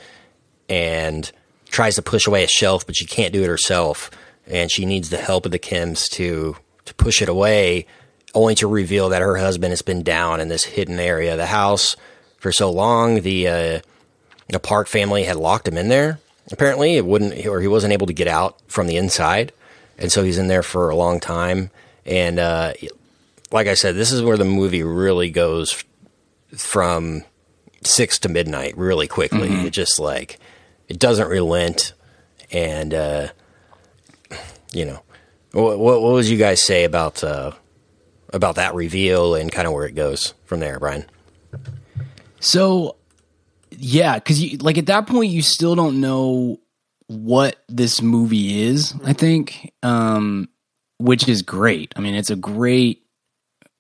[0.70, 1.32] and
[1.70, 4.12] tries to push away a shelf, but she can't do it herself,
[4.48, 7.86] and she needs the help of the Kims to to push it away,
[8.34, 11.46] only to reveal that her husband has been down in this hidden area of the
[11.48, 11.96] house
[12.38, 13.22] for so long.
[13.22, 13.80] The uh,
[14.52, 16.20] the Park family had locked him in there.
[16.52, 19.54] Apparently, it wouldn't, or he wasn't able to get out from the inside,
[19.98, 21.72] and so he's in there for a long time.
[22.06, 22.74] And uh,
[23.52, 25.84] like I said, this is where the movie really goes
[26.56, 27.24] from
[27.84, 29.50] six to midnight really quickly.
[29.66, 30.40] It just like
[30.88, 31.94] it doesn't relent,
[32.52, 33.28] and uh,
[34.74, 35.02] you know,
[35.52, 37.52] what, what what would you guys say about uh,
[38.34, 41.06] about that reveal and kind of where it goes from there, Brian?
[42.40, 42.96] So,
[43.72, 46.60] yeah, because you like at that point you still don't know
[47.08, 48.94] what this movie is.
[49.04, 50.50] I think, um,
[50.98, 51.94] which is great.
[51.96, 53.00] I mean, it's a great.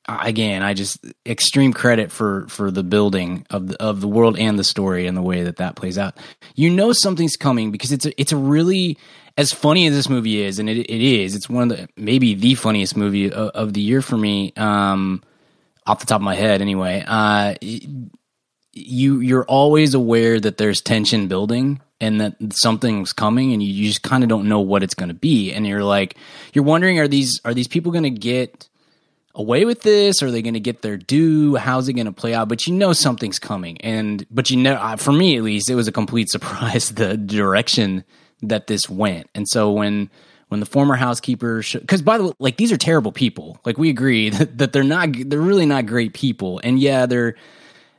[0.08, 4.58] Again, I just extreme credit for for the building of the, of the world and
[4.58, 6.18] the story and the way that that plays out.
[6.56, 8.98] You know something's coming because it's a it's a really
[9.38, 11.36] as funny as this movie is, and it, it is.
[11.36, 14.54] It's one of the maybe the funniest movie of, of the year for me.
[14.58, 15.24] Um,
[15.88, 17.04] off the top of my head, anyway.
[17.08, 17.56] Uh,
[18.74, 23.88] you you're always aware that there's tension building and that something's coming and you, you
[23.88, 25.52] just kind of don't know what it's going to be.
[25.54, 26.16] And you're like
[26.54, 28.70] you're wondering are these are these people going to get
[29.36, 30.24] away with this?
[30.24, 31.56] Are they going to get their due?
[31.56, 32.50] How's it going to play out?
[32.50, 33.80] But you know something's coming.
[33.82, 37.18] And but you know uh, for me at least it was a complete surprise the
[37.18, 38.06] direction
[38.42, 39.30] that this went.
[39.36, 40.10] And so when
[40.48, 43.60] when the former housekeeper because by the way like these are terrible people.
[43.66, 46.62] Like we agree that, that they're not they're really not great people.
[46.64, 47.36] And yeah they're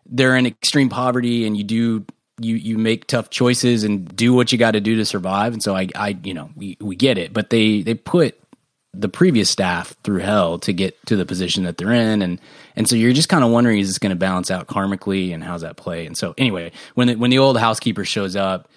[0.06, 2.04] they're in extreme poverty and you do
[2.40, 5.52] you you make tough choices and do what you got to do to survive.
[5.52, 7.32] And so i i you know we we get it.
[7.32, 8.38] But they they put
[8.94, 12.22] the previous staff through hell to get to the position that they're in.
[12.22, 12.40] And
[12.76, 15.42] and so you're just kind of wondering is this going to balance out karmically and
[15.42, 16.06] how's that play?
[16.06, 18.68] And so anyway when the, when the old housekeeper shows up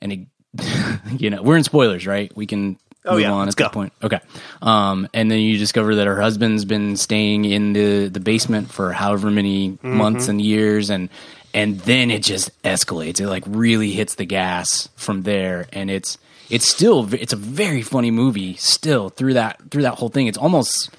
[0.00, 0.26] and he
[1.18, 2.34] you know we're in spoilers right?
[2.36, 3.68] We can Oh, move yeah, on at go.
[3.68, 3.92] point.
[4.02, 4.20] Okay.
[4.62, 8.92] Um and then you discover that her husband's been staying in the the basement for
[8.92, 9.96] however many Mm-hmm.
[9.96, 11.08] months and years and
[11.52, 13.20] and then it just escalates.
[13.20, 16.18] It like really hits the gas from there and it's
[16.50, 20.26] it's still it's a very funny movie still through that through that whole thing.
[20.26, 20.90] It's almost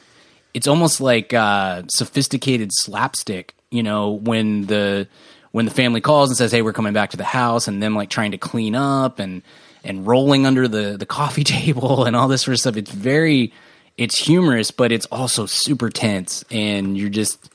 [0.53, 5.07] it's almost like uh sophisticated slapstick you know when the
[5.51, 7.95] when the family calls and says hey we're coming back to the house and them
[7.95, 9.41] like trying to clean up and
[9.85, 12.77] and rolling under the the coffee table and all this sort of stuff.
[12.77, 13.53] It's very
[13.97, 16.43] it's humorous but it's also super tense.
[16.51, 17.49] And you're just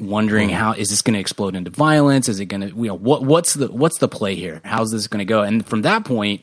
[0.00, 0.54] wondering hmm.
[0.54, 2.28] how is this going to explode into violence?
[2.28, 4.60] Is it going to you know what what's the what's the play here?
[4.64, 5.42] How's this going to go?
[5.42, 6.40] And from that point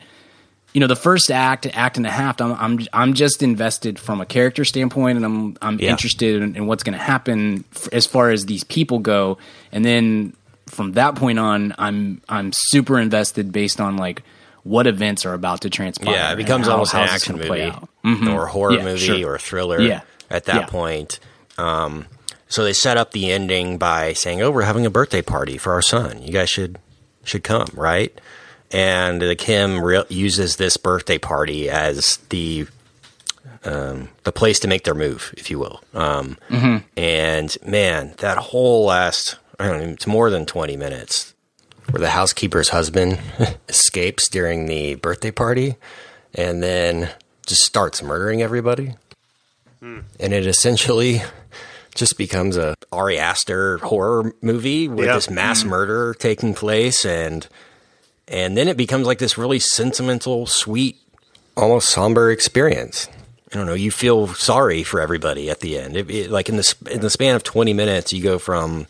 [0.74, 4.22] you know the first act act and a half i'm i'm i'm just invested from
[4.22, 5.92] a character standpoint and i'm i'm Yeah.
[5.92, 9.38] interested in, in what's going to happen f- as far as these people go.
[9.74, 10.34] And then
[10.68, 14.24] from that point on i'm i'm super invested based on like
[14.64, 17.64] what events are about to transpire Yeah, it becomes how- almost an how's action movie,
[17.64, 17.88] out.
[18.06, 18.34] Mhm.
[18.34, 19.32] or a horror Yeah, movie, sure.
[19.32, 19.82] or a thriller.
[19.82, 20.02] Yeah.
[20.30, 20.66] At that Yeah.
[20.68, 21.20] point,
[21.58, 22.06] um,
[22.48, 25.74] so they set up the ending by saying, "Oh, we're having a birthday party for
[25.74, 26.22] our son.
[26.22, 26.78] You guys should
[27.24, 28.14] should come, right?"
[28.72, 32.68] And the Kim re- uses this birthday party as the
[33.64, 35.82] um, the place to make their move, if you will.
[35.94, 36.38] Um,
[36.98, 41.34] And man, that whole last I don't know, it's more than twenty minutes
[41.90, 43.20] where the housekeeper's husband
[43.70, 45.76] escapes during the birthday party
[46.34, 47.10] and then
[47.46, 48.96] just starts murdering everybody.
[49.80, 50.00] Hmm.
[50.20, 51.22] And it essentially
[51.96, 55.16] just becomes a Ari Aster horror movie with Yeah.
[55.16, 55.70] this mass hmm.
[55.70, 57.48] murder taking place and
[58.28, 60.96] and then it becomes like this really sentimental, sweet,
[61.58, 63.10] almost somber experience.
[63.52, 63.74] I don't know.
[63.74, 65.98] You feel sorry for everybody at the end.
[65.98, 68.88] It, it- like in the in the span of twenty minutes, you go from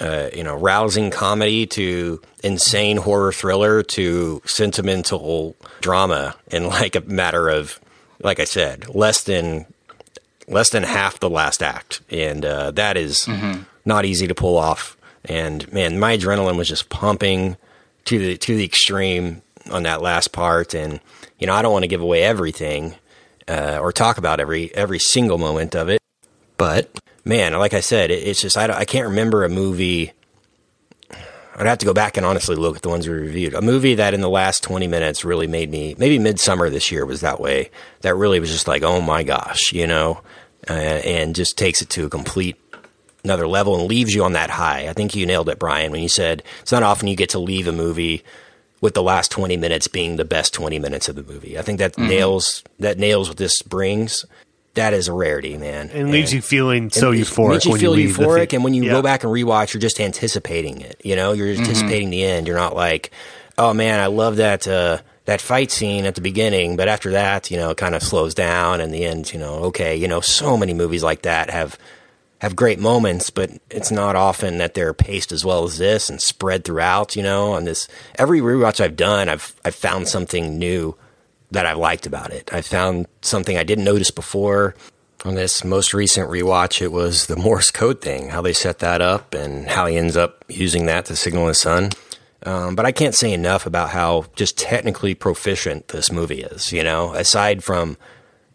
[0.00, 7.00] uh, you know rousing comedy to insane horror thriller to sentimental drama in like a
[7.00, 7.80] matter of,
[8.22, 9.66] like I said, less than
[10.48, 13.28] less than half the last act, and uh, that is
[13.84, 14.96] not easy to pull off.
[15.24, 17.56] And man, my adrenaline was just pumping
[18.04, 20.74] to the to the extreme on that last part.
[20.74, 21.00] And
[21.38, 22.94] you know, I don't want to give away everything
[23.48, 26.00] uh, or talk about every every single moment of it,
[26.56, 26.90] but
[27.26, 30.12] man, like I said, it, it's just I, I can't remember a movie.
[31.58, 33.54] I'd have to go back and honestly look at the ones we reviewed.
[33.54, 37.06] A movie that in the last 20 minutes really made me, maybe Midsommar this year
[37.06, 37.70] was that way.
[38.02, 40.20] That really was just like, oh my gosh, you know,
[40.68, 42.56] uh, and just takes it to a complete
[43.24, 44.86] another level and leaves you on that high.
[44.86, 47.38] I think you nailed it, Brian, when you said it's not often you get to
[47.38, 48.22] leave a movie
[48.80, 51.58] with the last 20 minutes being the best 20 minutes of the movie.
[51.58, 54.24] I think that nails that nails what this brings.
[54.76, 55.90] That is a rarity, man.
[55.92, 58.22] and leaves you feeling so and it euphoric Makes you when feel you leave the
[58.24, 58.92] euphoric, and when you Yeah.
[58.92, 61.00] go back and rewatch, you're just anticipating it.
[61.04, 62.46] You know, you're anticipating the end.
[62.46, 63.10] You're not like,
[63.58, 67.50] oh man, I love that uh, that fight scene at the beginning, but after that,
[67.50, 70.20] you know, it kind of slows down, and the end, you know, okay, you know,
[70.20, 71.76] so many movies like that have
[72.42, 76.20] have great moments, but it's not often that they're paced as well as this and
[76.20, 77.16] spread throughout.
[77.16, 80.94] You know, on this every rewatch I've done, I've I've found something new
[81.50, 82.52] that I liked about it.
[82.52, 84.74] I found something I didn't notice before.
[85.24, 89.00] On this most recent rewatch, it was the Morse code thing, how they set that
[89.00, 91.90] up and how he ends up using that to signal his son.
[92.44, 96.72] Um, but I can't say enough about how just technically proficient this movie is.
[96.72, 97.96] You know, aside from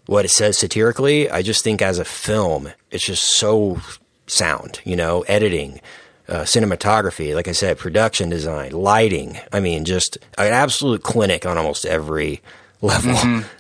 [0.06, 1.30] what it says satirically.
[1.30, 3.80] I just think as a film, it's just so
[4.28, 4.82] sound.
[4.84, 5.82] You know, editing,
[6.28, 9.40] uh, cinematography, like I said, production design, lighting.
[9.52, 12.42] I mean, just an absolute clinic on almost every
[12.82, 13.12] level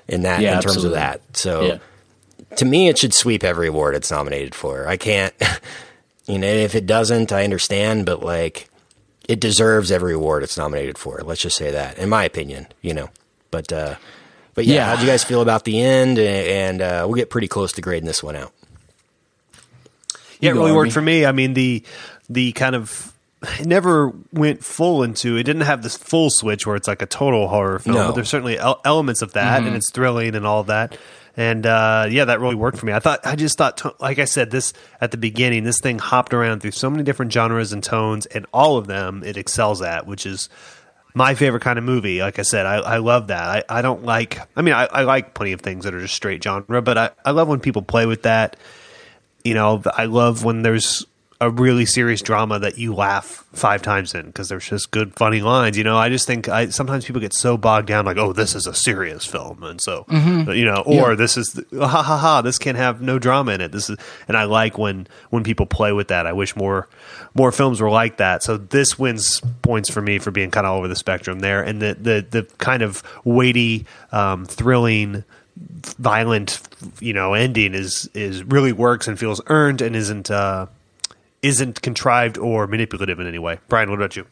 [0.07, 0.41] in that Mm-hmm.
[0.41, 0.87] Yeah, in terms absolutely.
[0.87, 1.21] of that.
[1.37, 1.77] So Yeah.
[2.57, 4.87] to me, it should sweep every award it's nominated for.
[4.87, 5.33] I can't,
[6.25, 8.67] you know, if it doesn't, I understand, but like,
[9.29, 11.21] it deserves every award it's nominated for.
[11.23, 13.09] Let's just say that, in my opinion, you know.
[13.51, 13.95] But, uh,
[14.55, 14.85] but yeah, Yeah.
[14.87, 16.17] how'd you guys feel about the end?
[16.19, 18.51] And uh, we'll get pretty close to grading this one out.
[20.39, 21.25] Yeah, it really worked for me.
[21.25, 21.83] I mean, the
[22.29, 23.13] the kind of
[23.43, 27.05] it never went full into it didn't have this full switch where it's like a
[27.07, 28.07] total horror film No.
[28.07, 30.97] but there's certainly el- elements of that and it's thrilling and all that
[31.37, 34.25] and uh, yeah that really worked for me i thought i just thought like i
[34.25, 37.83] said this at the beginning this thing hopped around through so many different genres and
[37.83, 40.47] tones and all of them it excels at which is
[41.13, 42.21] my favorite kind of movie.
[42.21, 43.65] Like I said, I, I love that.
[43.69, 46.13] I, I don't like, I mean, I, I like plenty of things that are just
[46.15, 48.55] straight genre, but I, I love when people play with that.
[49.43, 51.05] You know, I love when there's
[51.41, 55.41] a really serious drama that you laugh five times in because there's just good, funny
[55.41, 55.75] lines.
[55.75, 58.53] You know, I just think I sometimes people get so bogged down, like, oh, this
[58.53, 60.05] is a serious film, and so
[60.53, 63.71] you know, or this is ha ha ha, this can have no drama in it.
[63.71, 66.27] This is, and I like when when people play with that.
[66.27, 66.87] I wish more
[67.33, 68.43] more films were like that.
[68.43, 71.63] So this wins points for me for being kind of all over the spectrum there,
[71.63, 75.23] and the the the kind of weighty, um, thrilling
[75.97, 76.61] violent
[76.99, 80.65] you know ending is is really works and feels earned and isn't uh
[81.41, 84.25] isn't contrived or manipulative in any way brian what about you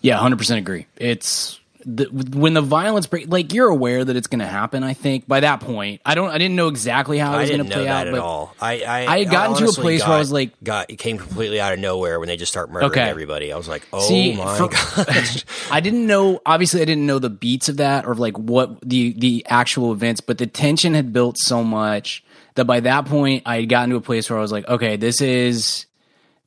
[0.00, 0.86] Yeah, hundred percent agree.
[0.96, 2.04] It's the,
[2.38, 3.26] when the violence break.
[3.26, 4.84] Like you're aware that it's going to happen.
[4.84, 6.30] I think by that point, I don't.
[6.30, 8.06] I didn't know exactly how it I was going to play that out.
[8.06, 8.54] at but all.
[8.60, 10.96] I I, I had gotten to a honestly place where I was like- got it
[11.00, 13.00] came completely out of nowhere when they just start murdering Okay.
[13.10, 13.52] everybody.
[13.52, 15.44] I was like, oh See, my for- gosh.
[15.72, 16.40] I didn't know.
[16.46, 20.20] Obviously, I didn't know the beats of that or like what the the actual events.
[20.20, 22.22] But the tension had built so much
[22.54, 24.94] that by that point, I had gotten to a place where I was like, okay,
[24.94, 25.86] this is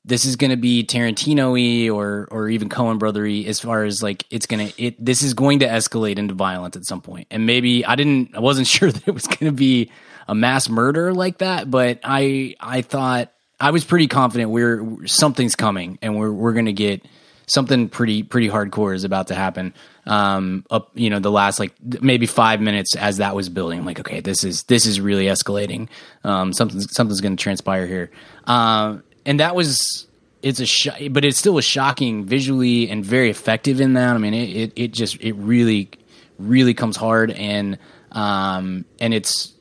[0.05, 4.23] this is going to be Tarantino-y or or even Coen brothery as far as like
[4.29, 7.27] it's going to it this is going to escalate into violence at some point.
[7.31, 9.91] And maybe I didn't I wasn't sure that it was going to be
[10.27, 15.55] a mass murder like that, but I I thought I was pretty confident we're something's
[15.55, 17.03] coming and we're we're going to get
[17.47, 19.73] something pretty pretty hardcore is about to happen.
[20.05, 23.85] Um up you know the last like maybe 5 minutes as that was building I'm
[23.85, 25.89] like okay this is this is really escalating.
[26.23, 28.11] Um something's something's going to transpire here.
[28.45, 30.07] Um and that was
[30.41, 34.15] it's a sh- but it still was shocking visually and very effective in that.
[34.15, 35.89] I mean, it, it, it just it really
[36.37, 37.79] really comes hard and
[38.11, 39.53] um and it's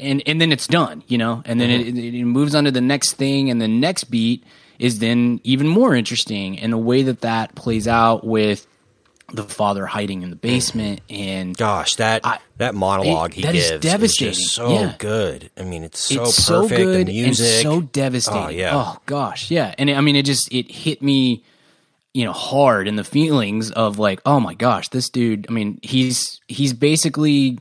[0.00, 2.70] and and then it's done, you know, and then it, it, it moves on to
[2.70, 4.44] the next thing, and the next beat
[4.78, 8.66] is then even more interesting, and the way that that plays out with
[9.32, 13.54] the father hiding in the basement and Gosh, that I- that monologue it- he that
[13.56, 14.30] is gives devastating.
[14.32, 14.94] is just so Yeah.
[14.98, 15.50] good.
[15.58, 16.46] I mean, it's so it's perfect.
[16.46, 18.42] so good the music, and so devastating.
[18.44, 19.74] Oh yeah, Oh gosh, yeah.
[19.78, 21.42] And I mean, it just it hit me,
[22.14, 25.46] you know, hard in the feelings of like, oh my gosh, this dude.
[25.48, 27.58] I mean, he's he's basically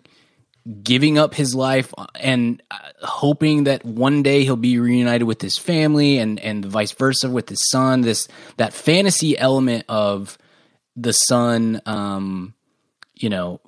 [0.84, 5.58] giving up his life and uh, hoping that one day he'll be reunited with his
[5.58, 8.02] family and and vice versa with his son.
[8.02, 10.38] This that fantasy element of
[10.96, 11.82] the son.
[11.86, 12.54] Um,
[13.18, 13.62] you know,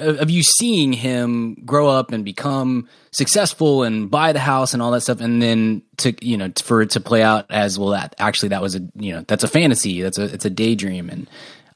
[0.00, 4.90] of you seeing him grow up and become successful and buy the house and all
[4.92, 7.90] that stuff, and then to you know for it to play out as well.
[7.90, 10.00] That actually that was a you know that's a fantasy.
[10.00, 11.28] That's a it's a daydream, and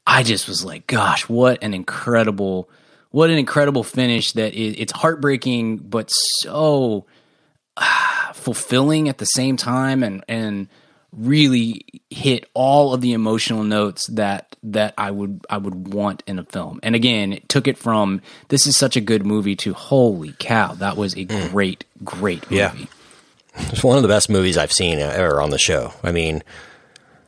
[0.07, 2.69] I just was like, gosh, what an incredible,
[3.11, 4.31] what an incredible finish.
[4.31, 7.05] That it, it's heartbreaking, but so
[7.77, 10.67] ah, fulfilling at the same time, and and
[11.17, 16.39] really hit all of the emotional notes that that I would I would want in
[16.39, 16.79] a film.
[16.83, 20.73] And again, it took it from this is such a good movie to holy cow,
[20.75, 22.55] that was a great great movie.
[22.57, 22.73] Yeah.
[23.57, 25.93] It's one of the best movies I've seen ever on the show.
[26.03, 26.43] I mean,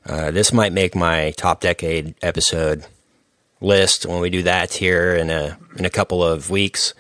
[0.06, 2.86] uh, this might make my top decade episode
[3.62, 6.94] list when we do that here in a in a couple of weeks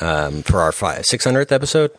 [0.00, 0.72] um, for our
[1.02, 1.92] six hundredth episode.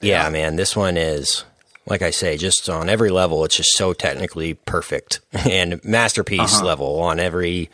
[0.00, 1.44] Yeah, man, this one is
[1.88, 7.00] like I say, just on every level, it's just so technically perfect and masterpiece level
[7.00, 7.70] on every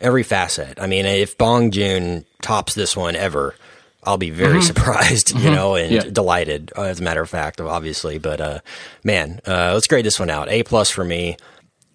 [0.00, 0.78] every facet.
[0.80, 3.54] I mean, if Bong Joon tops this one ever,
[4.04, 6.02] I'll be very surprised, you know, and Yeah.
[6.02, 6.70] delighted.
[6.76, 8.18] As a matter of fact, obviously.
[8.18, 8.58] But uh,
[9.02, 10.48] man, uh, let's grade this one out.
[10.48, 11.36] A plus for me.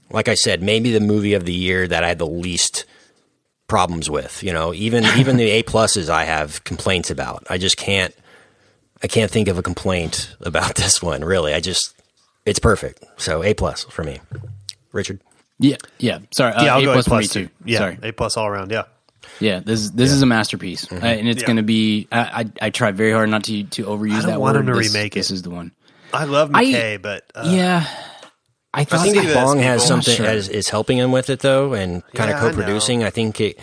[0.10, 2.84] Like I said, maybe the movie of the year that I had the least
[3.68, 4.44] problems with.
[4.44, 7.46] You know, even even the A pluses I have complaints about.
[7.50, 8.14] I just can't.
[9.04, 11.24] I can't think of a complaint about this one.
[11.24, 11.94] Really, I just
[12.46, 13.04] it's perfect.
[13.18, 14.20] So A plus for me.
[14.92, 15.20] Richard.
[15.60, 16.20] Yeah, yeah.
[16.32, 17.50] Sorry, uh, yeah i'll A go plus a for me plus too.
[17.66, 18.00] yeah Sorry.
[18.02, 18.84] a plus all around yeah
[19.40, 21.04] Yeah, this this is a masterpiece, Mm-hmm.
[21.04, 21.48] Uh, and it's Yeah.
[21.48, 22.08] going to be.
[22.12, 22.20] I,
[22.62, 24.62] I I try very hard not to to overuse I don't that want word.
[24.68, 25.36] him to This- remake This it.
[25.36, 25.72] is the one.
[26.14, 27.86] I love I- but uh, yeah,
[28.74, 30.26] I thought I think see that Bong has something Sure.
[30.26, 33.04] as is helping him with it though, and kind Yeah, of co-producing.
[33.04, 33.60] I, think it.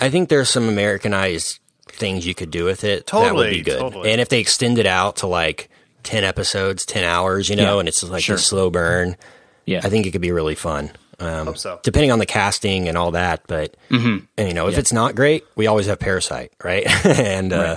[0.00, 1.58] I think there's some Americanized
[1.96, 3.78] things you could do with it that would be good.
[3.78, 4.10] totally.
[4.12, 5.68] And if they extend it out to like
[6.02, 8.36] ten episodes, ten hours, you know, Yeah, and it's like sure.
[8.36, 9.16] a slow burn,
[9.64, 9.80] yeah.
[9.82, 10.90] I think it could be really fun.
[11.18, 11.80] Um, Hope so.
[11.82, 14.24] Depending on the casting and all that, but Mm-hmm.
[14.36, 16.86] and, you know, if it's not great, we always have Parasite, right?
[17.06, 17.76] and uh,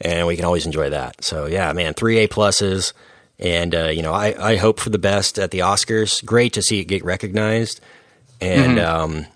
[0.00, 1.24] and we can always enjoy that.
[1.24, 2.92] So yeah, man, three A pluses,
[3.38, 6.22] and uh, you know, I I hope for the best at the Oscars.
[6.24, 7.80] Great to see it get recognized,
[8.40, 8.86] and Mm-hmm.
[9.20, 9.26] um,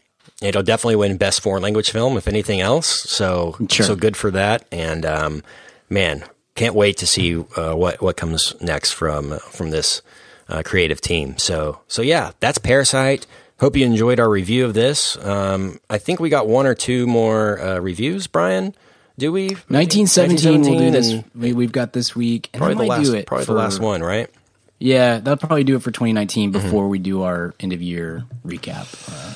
[0.42, 3.00] it'll definitely win best foreign language film if anything else.
[3.10, 3.86] So Sure.
[3.86, 5.42] so good for that, and um,
[5.90, 6.24] man,
[6.54, 10.02] can't wait to see uh, what what comes next from from this
[10.48, 11.36] uh, creative team.
[11.38, 13.26] So so yeah, that's Parasite.
[13.60, 15.16] Hope you enjoyed our review of this.
[15.24, 18.72] Um, I think we got one or two more uh, reviews, Brian.
[19.18, 19.48] Do we?
[19.66, 21.10] 1917, we'll do this.
[21.10, 23.04] and We, we've got this week, and Probably the last.
[23.06, 23.26] do it.
[23.26, 24.30] probably for- the last one, right?
[24.78, 26.62] Yeah, that'll probably do it for 2019 Mm-hmm.
[26.62, 28.86] before we do our end of year recap.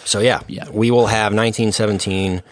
[0.05, 0.69] So yeah, Yeah.
[0.71, 2.43] we will have 1917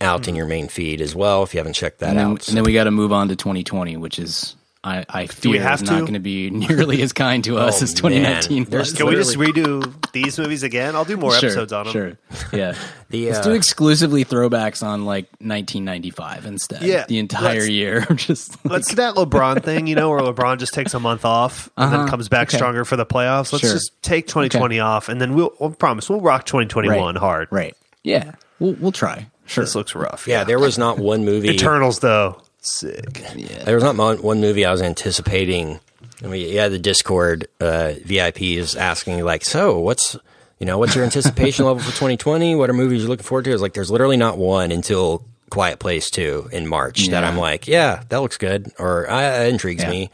[0.00, 2.48] out in your main feed as well if you haven't checked that and, then, out.
[2.48, 4.54] and then we got to move on to 2020, which is
[4.84, 6.00] I, I fear we have is not to?
[6.02, 8.78] going to be nearly as kind to us Oh, as 2019 man.
[8.78, 8.92] Was.
[8.92, 10.94] Can we just redo these movies again?
[10.94, 11.92] I'll do more sure, episodes on them.
[11.92, 12.18] Sure.
[12.52, 12.74] Yeah.
[13.10, 16.82] The, Let's uh, do exclusively throwbacks on like 1995 instead.
[16.82, 18.00] Yeah, The entire let's- year.
[18.14, 21.24] Just like, Let's do that LeBron thing, you know, where LeBron just takes a month
[21.24, 22.10] off and then Uh-huh.
[22.10, 22.58] comes back Okay.
[22.58, 23.50] stronger for the playoffs.
[23.50, 23.72] Let's Sure.
[23.72, 27.48] just take 2020 off, and then we'll, we'll promise we'll rock 2021 right, hard.
[27.50, 27.74] Right.
[28.04, 28.32] Yeah.
[28.58, 29.26] We'll, we'll try.
[29.46, 29.64] Sure.
[29.64, 30.26] This looks rough.
[30.28, 31.48] yeah, there was not one movie.
[31.48, 33.22] Eternals though, sick.
[33.36, 33.64] Yeah.
[33.64, 35.80] There was not one movie I was anticipating.
[36.22, 40.16] I mean, yeah, the Discord uh, VIP is asking like, so what's
[40.58, 42.54] you know what's your anticipation level for 2020?
[42.56, 43.52] What are movies you're looking forward to?
[43.52, 47.68] It's like there's literally not one until Quiet Place Two in March that I'm like,
[47.68, 49.90] yeah, that looks good or uh, that intrigues Yeah.
[49.90, 50.10] me.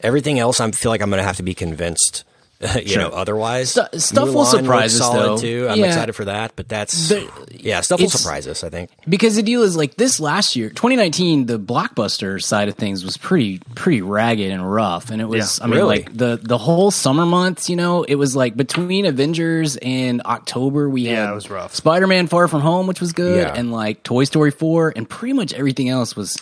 [0.00, 2.24] Everything else, I feel like I'm going to have to be convinced.
[2.76, 3.02] you Sure.
[3.02, 5.36] know, otherwise, Stu- stuff will surprise looks us, though.
[5.38, 5.66] too.
[5.68, 5.86] I'm Yeah.
[5.86, 8.62] excited for that, but that's The- yeah, stuff will surprise us.
[8.64, 8.90] I think.
[9.08, 13.16] because the deal is like this last year 2019 the blockbuster side of things was
[13.16, 15.96] pretty pretty ragged and rough and it was Yeah, i mean really?
[15.98, 20.88] like the the whole summer months you know it was like between avengers and october
[20.88, 21.74] we Yeah, had it was rough.
[21.74, 23.54] spider-man far from home which was good Yeah.
[23.54, 26.36] and like toy story 4 and pretty much everything else was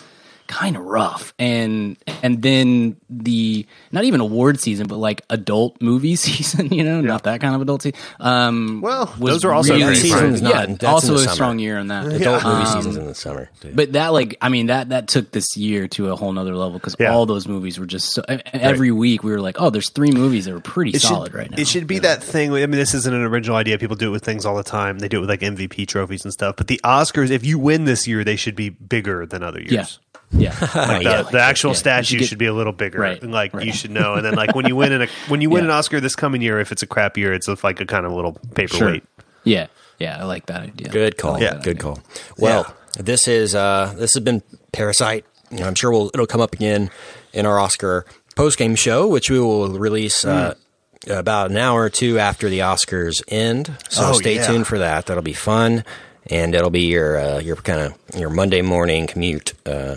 [0.53, 6.15] kind of rough and and then the not even award season but like adult movie
[6.27, 9.85] season you know not that kind of adult season um Well, those are also really
[9.87, 9.97] great.
[9.97, 10.51] Season's fun.
[10.51, 11.35] not- yeah that's also in the a summer.
[11.35, 13.49] strong year on that Adult movie Um, seasons in the summer.
[13.61, 13.73] too.
[13.75, 16.75] but that, like, I mean, that that took this year to a whole nother level
[16.79, 17.13] because Yeah.
[17.13, 18.23] all those movies were just so.
[18.53, 21.35] Every week we were like, oh, there's three movies that were pretty It solid should,
[21.35, 21.57] right now.
[21.59, 22.53] It should be that thing.
[22.53, 23.79] I mean, this isn't an original idea.
[23.79, 24.99] People do it with things all the time.
[24.99, 26.57] They do it with like MVP trophies and stuff.
[26.57, 29.99] But the Oscars, if you win this year, they should be bigger than other years.
[30.33, 31.23] Yeah, yeah, Like Yeah.
[31.23, 32.99] the, the actual Yeah, statue should should, be a little bigger.
[33.01, 33.67] Right, And like right.
[33.67, 34.15] you should know.
[34.15, 35.71] And then like when you win in a when you win Yeah.
[35.71, 38.13] an Oscar this coming year, if it's a crap year, it's like a kind of
[38.13, 38.53] little sure.
[38.55, 39.05] paperweight.
[39.45, 39.67] yeah,
[39.99, 40.19] yeah.
[40.21, 40.89] I like that idea.
[40.89, 41.33] Good call.
[41.37, 41.83] I like that Good idea.
[41.83, 42.01] call.
[42.39, 45.25] Well, this is uh, this has been Parasite.
[45.51, 46.91] You know, I'm sure we'll, it'll come up again
[47.35, 48.07] in our Oscar
[48.37, 50.55] post game show, which we will release uh,
[51.11, 53.77] about an hour or two after the Oscars end.
[53.91, 54.47] So Oh, stay yeah.
[54.47, 55.07] tuned for that.
[55.07, 55.85] That'll be fun,
[56.31, 59.97] and it'll be your uh, your kind of your Monday morning commute uh,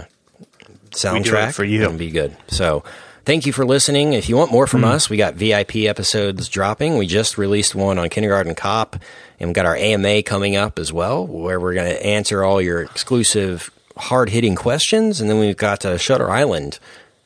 [0.96, 1.84] soundtrack for you.
[1.84, 2.36] It'll be good.
[2.48, 2.84] So.
[3.26, 4.14] Thank you for listening.
[4.14, 7.00] If you want more from us, we got VIP episodes dropping.
[7.00, 8.98] We just released one on Kindergarten Cop,
[9.40, 12.62] and we got our AMA coming up as well, where we're going to answer all
[12.62, 15.20] your exclusive, hard hitting questions.
[15.20, 16.78] And then we've got a Shutter Island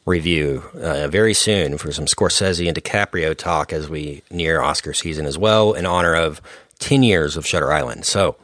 [0.05, 5.25] review uh, very soon for some Scorsese and DiCaprio talk as we near Oscar season
[5.25, 6.41] as well, in honor of
[6.79, 8.05] 10 years of Shutter Island.
[8.05, 8.37] So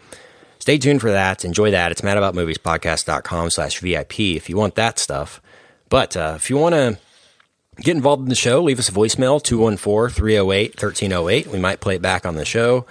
[0.65, 1.45] stay tuned for that.
[1.45, 1.91] Enjoy that.
[1.91, 5.39] It's madaboutmoviespodcast.com slash VIP if you want that stuff.
[5.89, 6.97] But uh, if you want to
[7.79, 11.45] get involved in the show, leave us a voicemail 214-308-1308.
[11.45, 12.87] We might play it back on the show.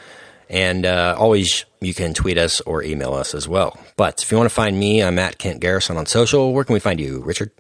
[0.49, 3.77] And uh, always you can tweet us or email us as well.
[3.97, 6.55] But if you want to find me, I'm at Kent Garrison on social.
[6.55, 7.51] Where can we find you, Richard?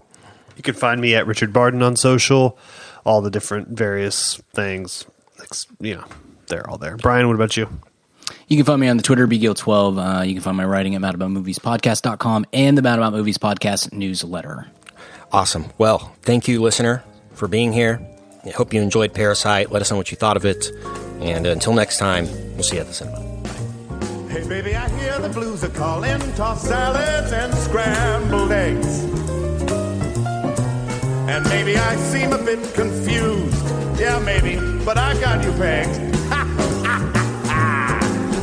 [0.57, 2.57] You can find me at Richard Barden on social.
[3.05, 5.07] All the different various things.
[5.81, 6.05] You know,
[6.47, 6.97] they're all there.
[6.99, 7.69] Brian, what about you?
[8.49, 10.21] You can find me on the Twitter, bgill12.
[10.21, 14.67] Uh, you can find my writing at madaboutmoviespodcast.com and the Mad About Movies podcast newsletter.
[15.33, 15.67] Awesome.
[15.79, 17.03] Well, thank you, listener,
[17.33, 18.01] for being here.
[18.45, 19.73] I hope you enjoyed Parasite.
[19.73, 20.71] Let us know what you thought of it.
[21.21, 23.21] And until next time, we'll see you at the cinema.
[24.29, 26.21] Hey, baby, I hear the blues are calling.
[26.35, 29.05] Tossed salads and scrambled eggs.
[31.27, 33.65] And maybe I seem a bit confused.
[33.99, 36.15] Yeah, maybe, but I got you pegged.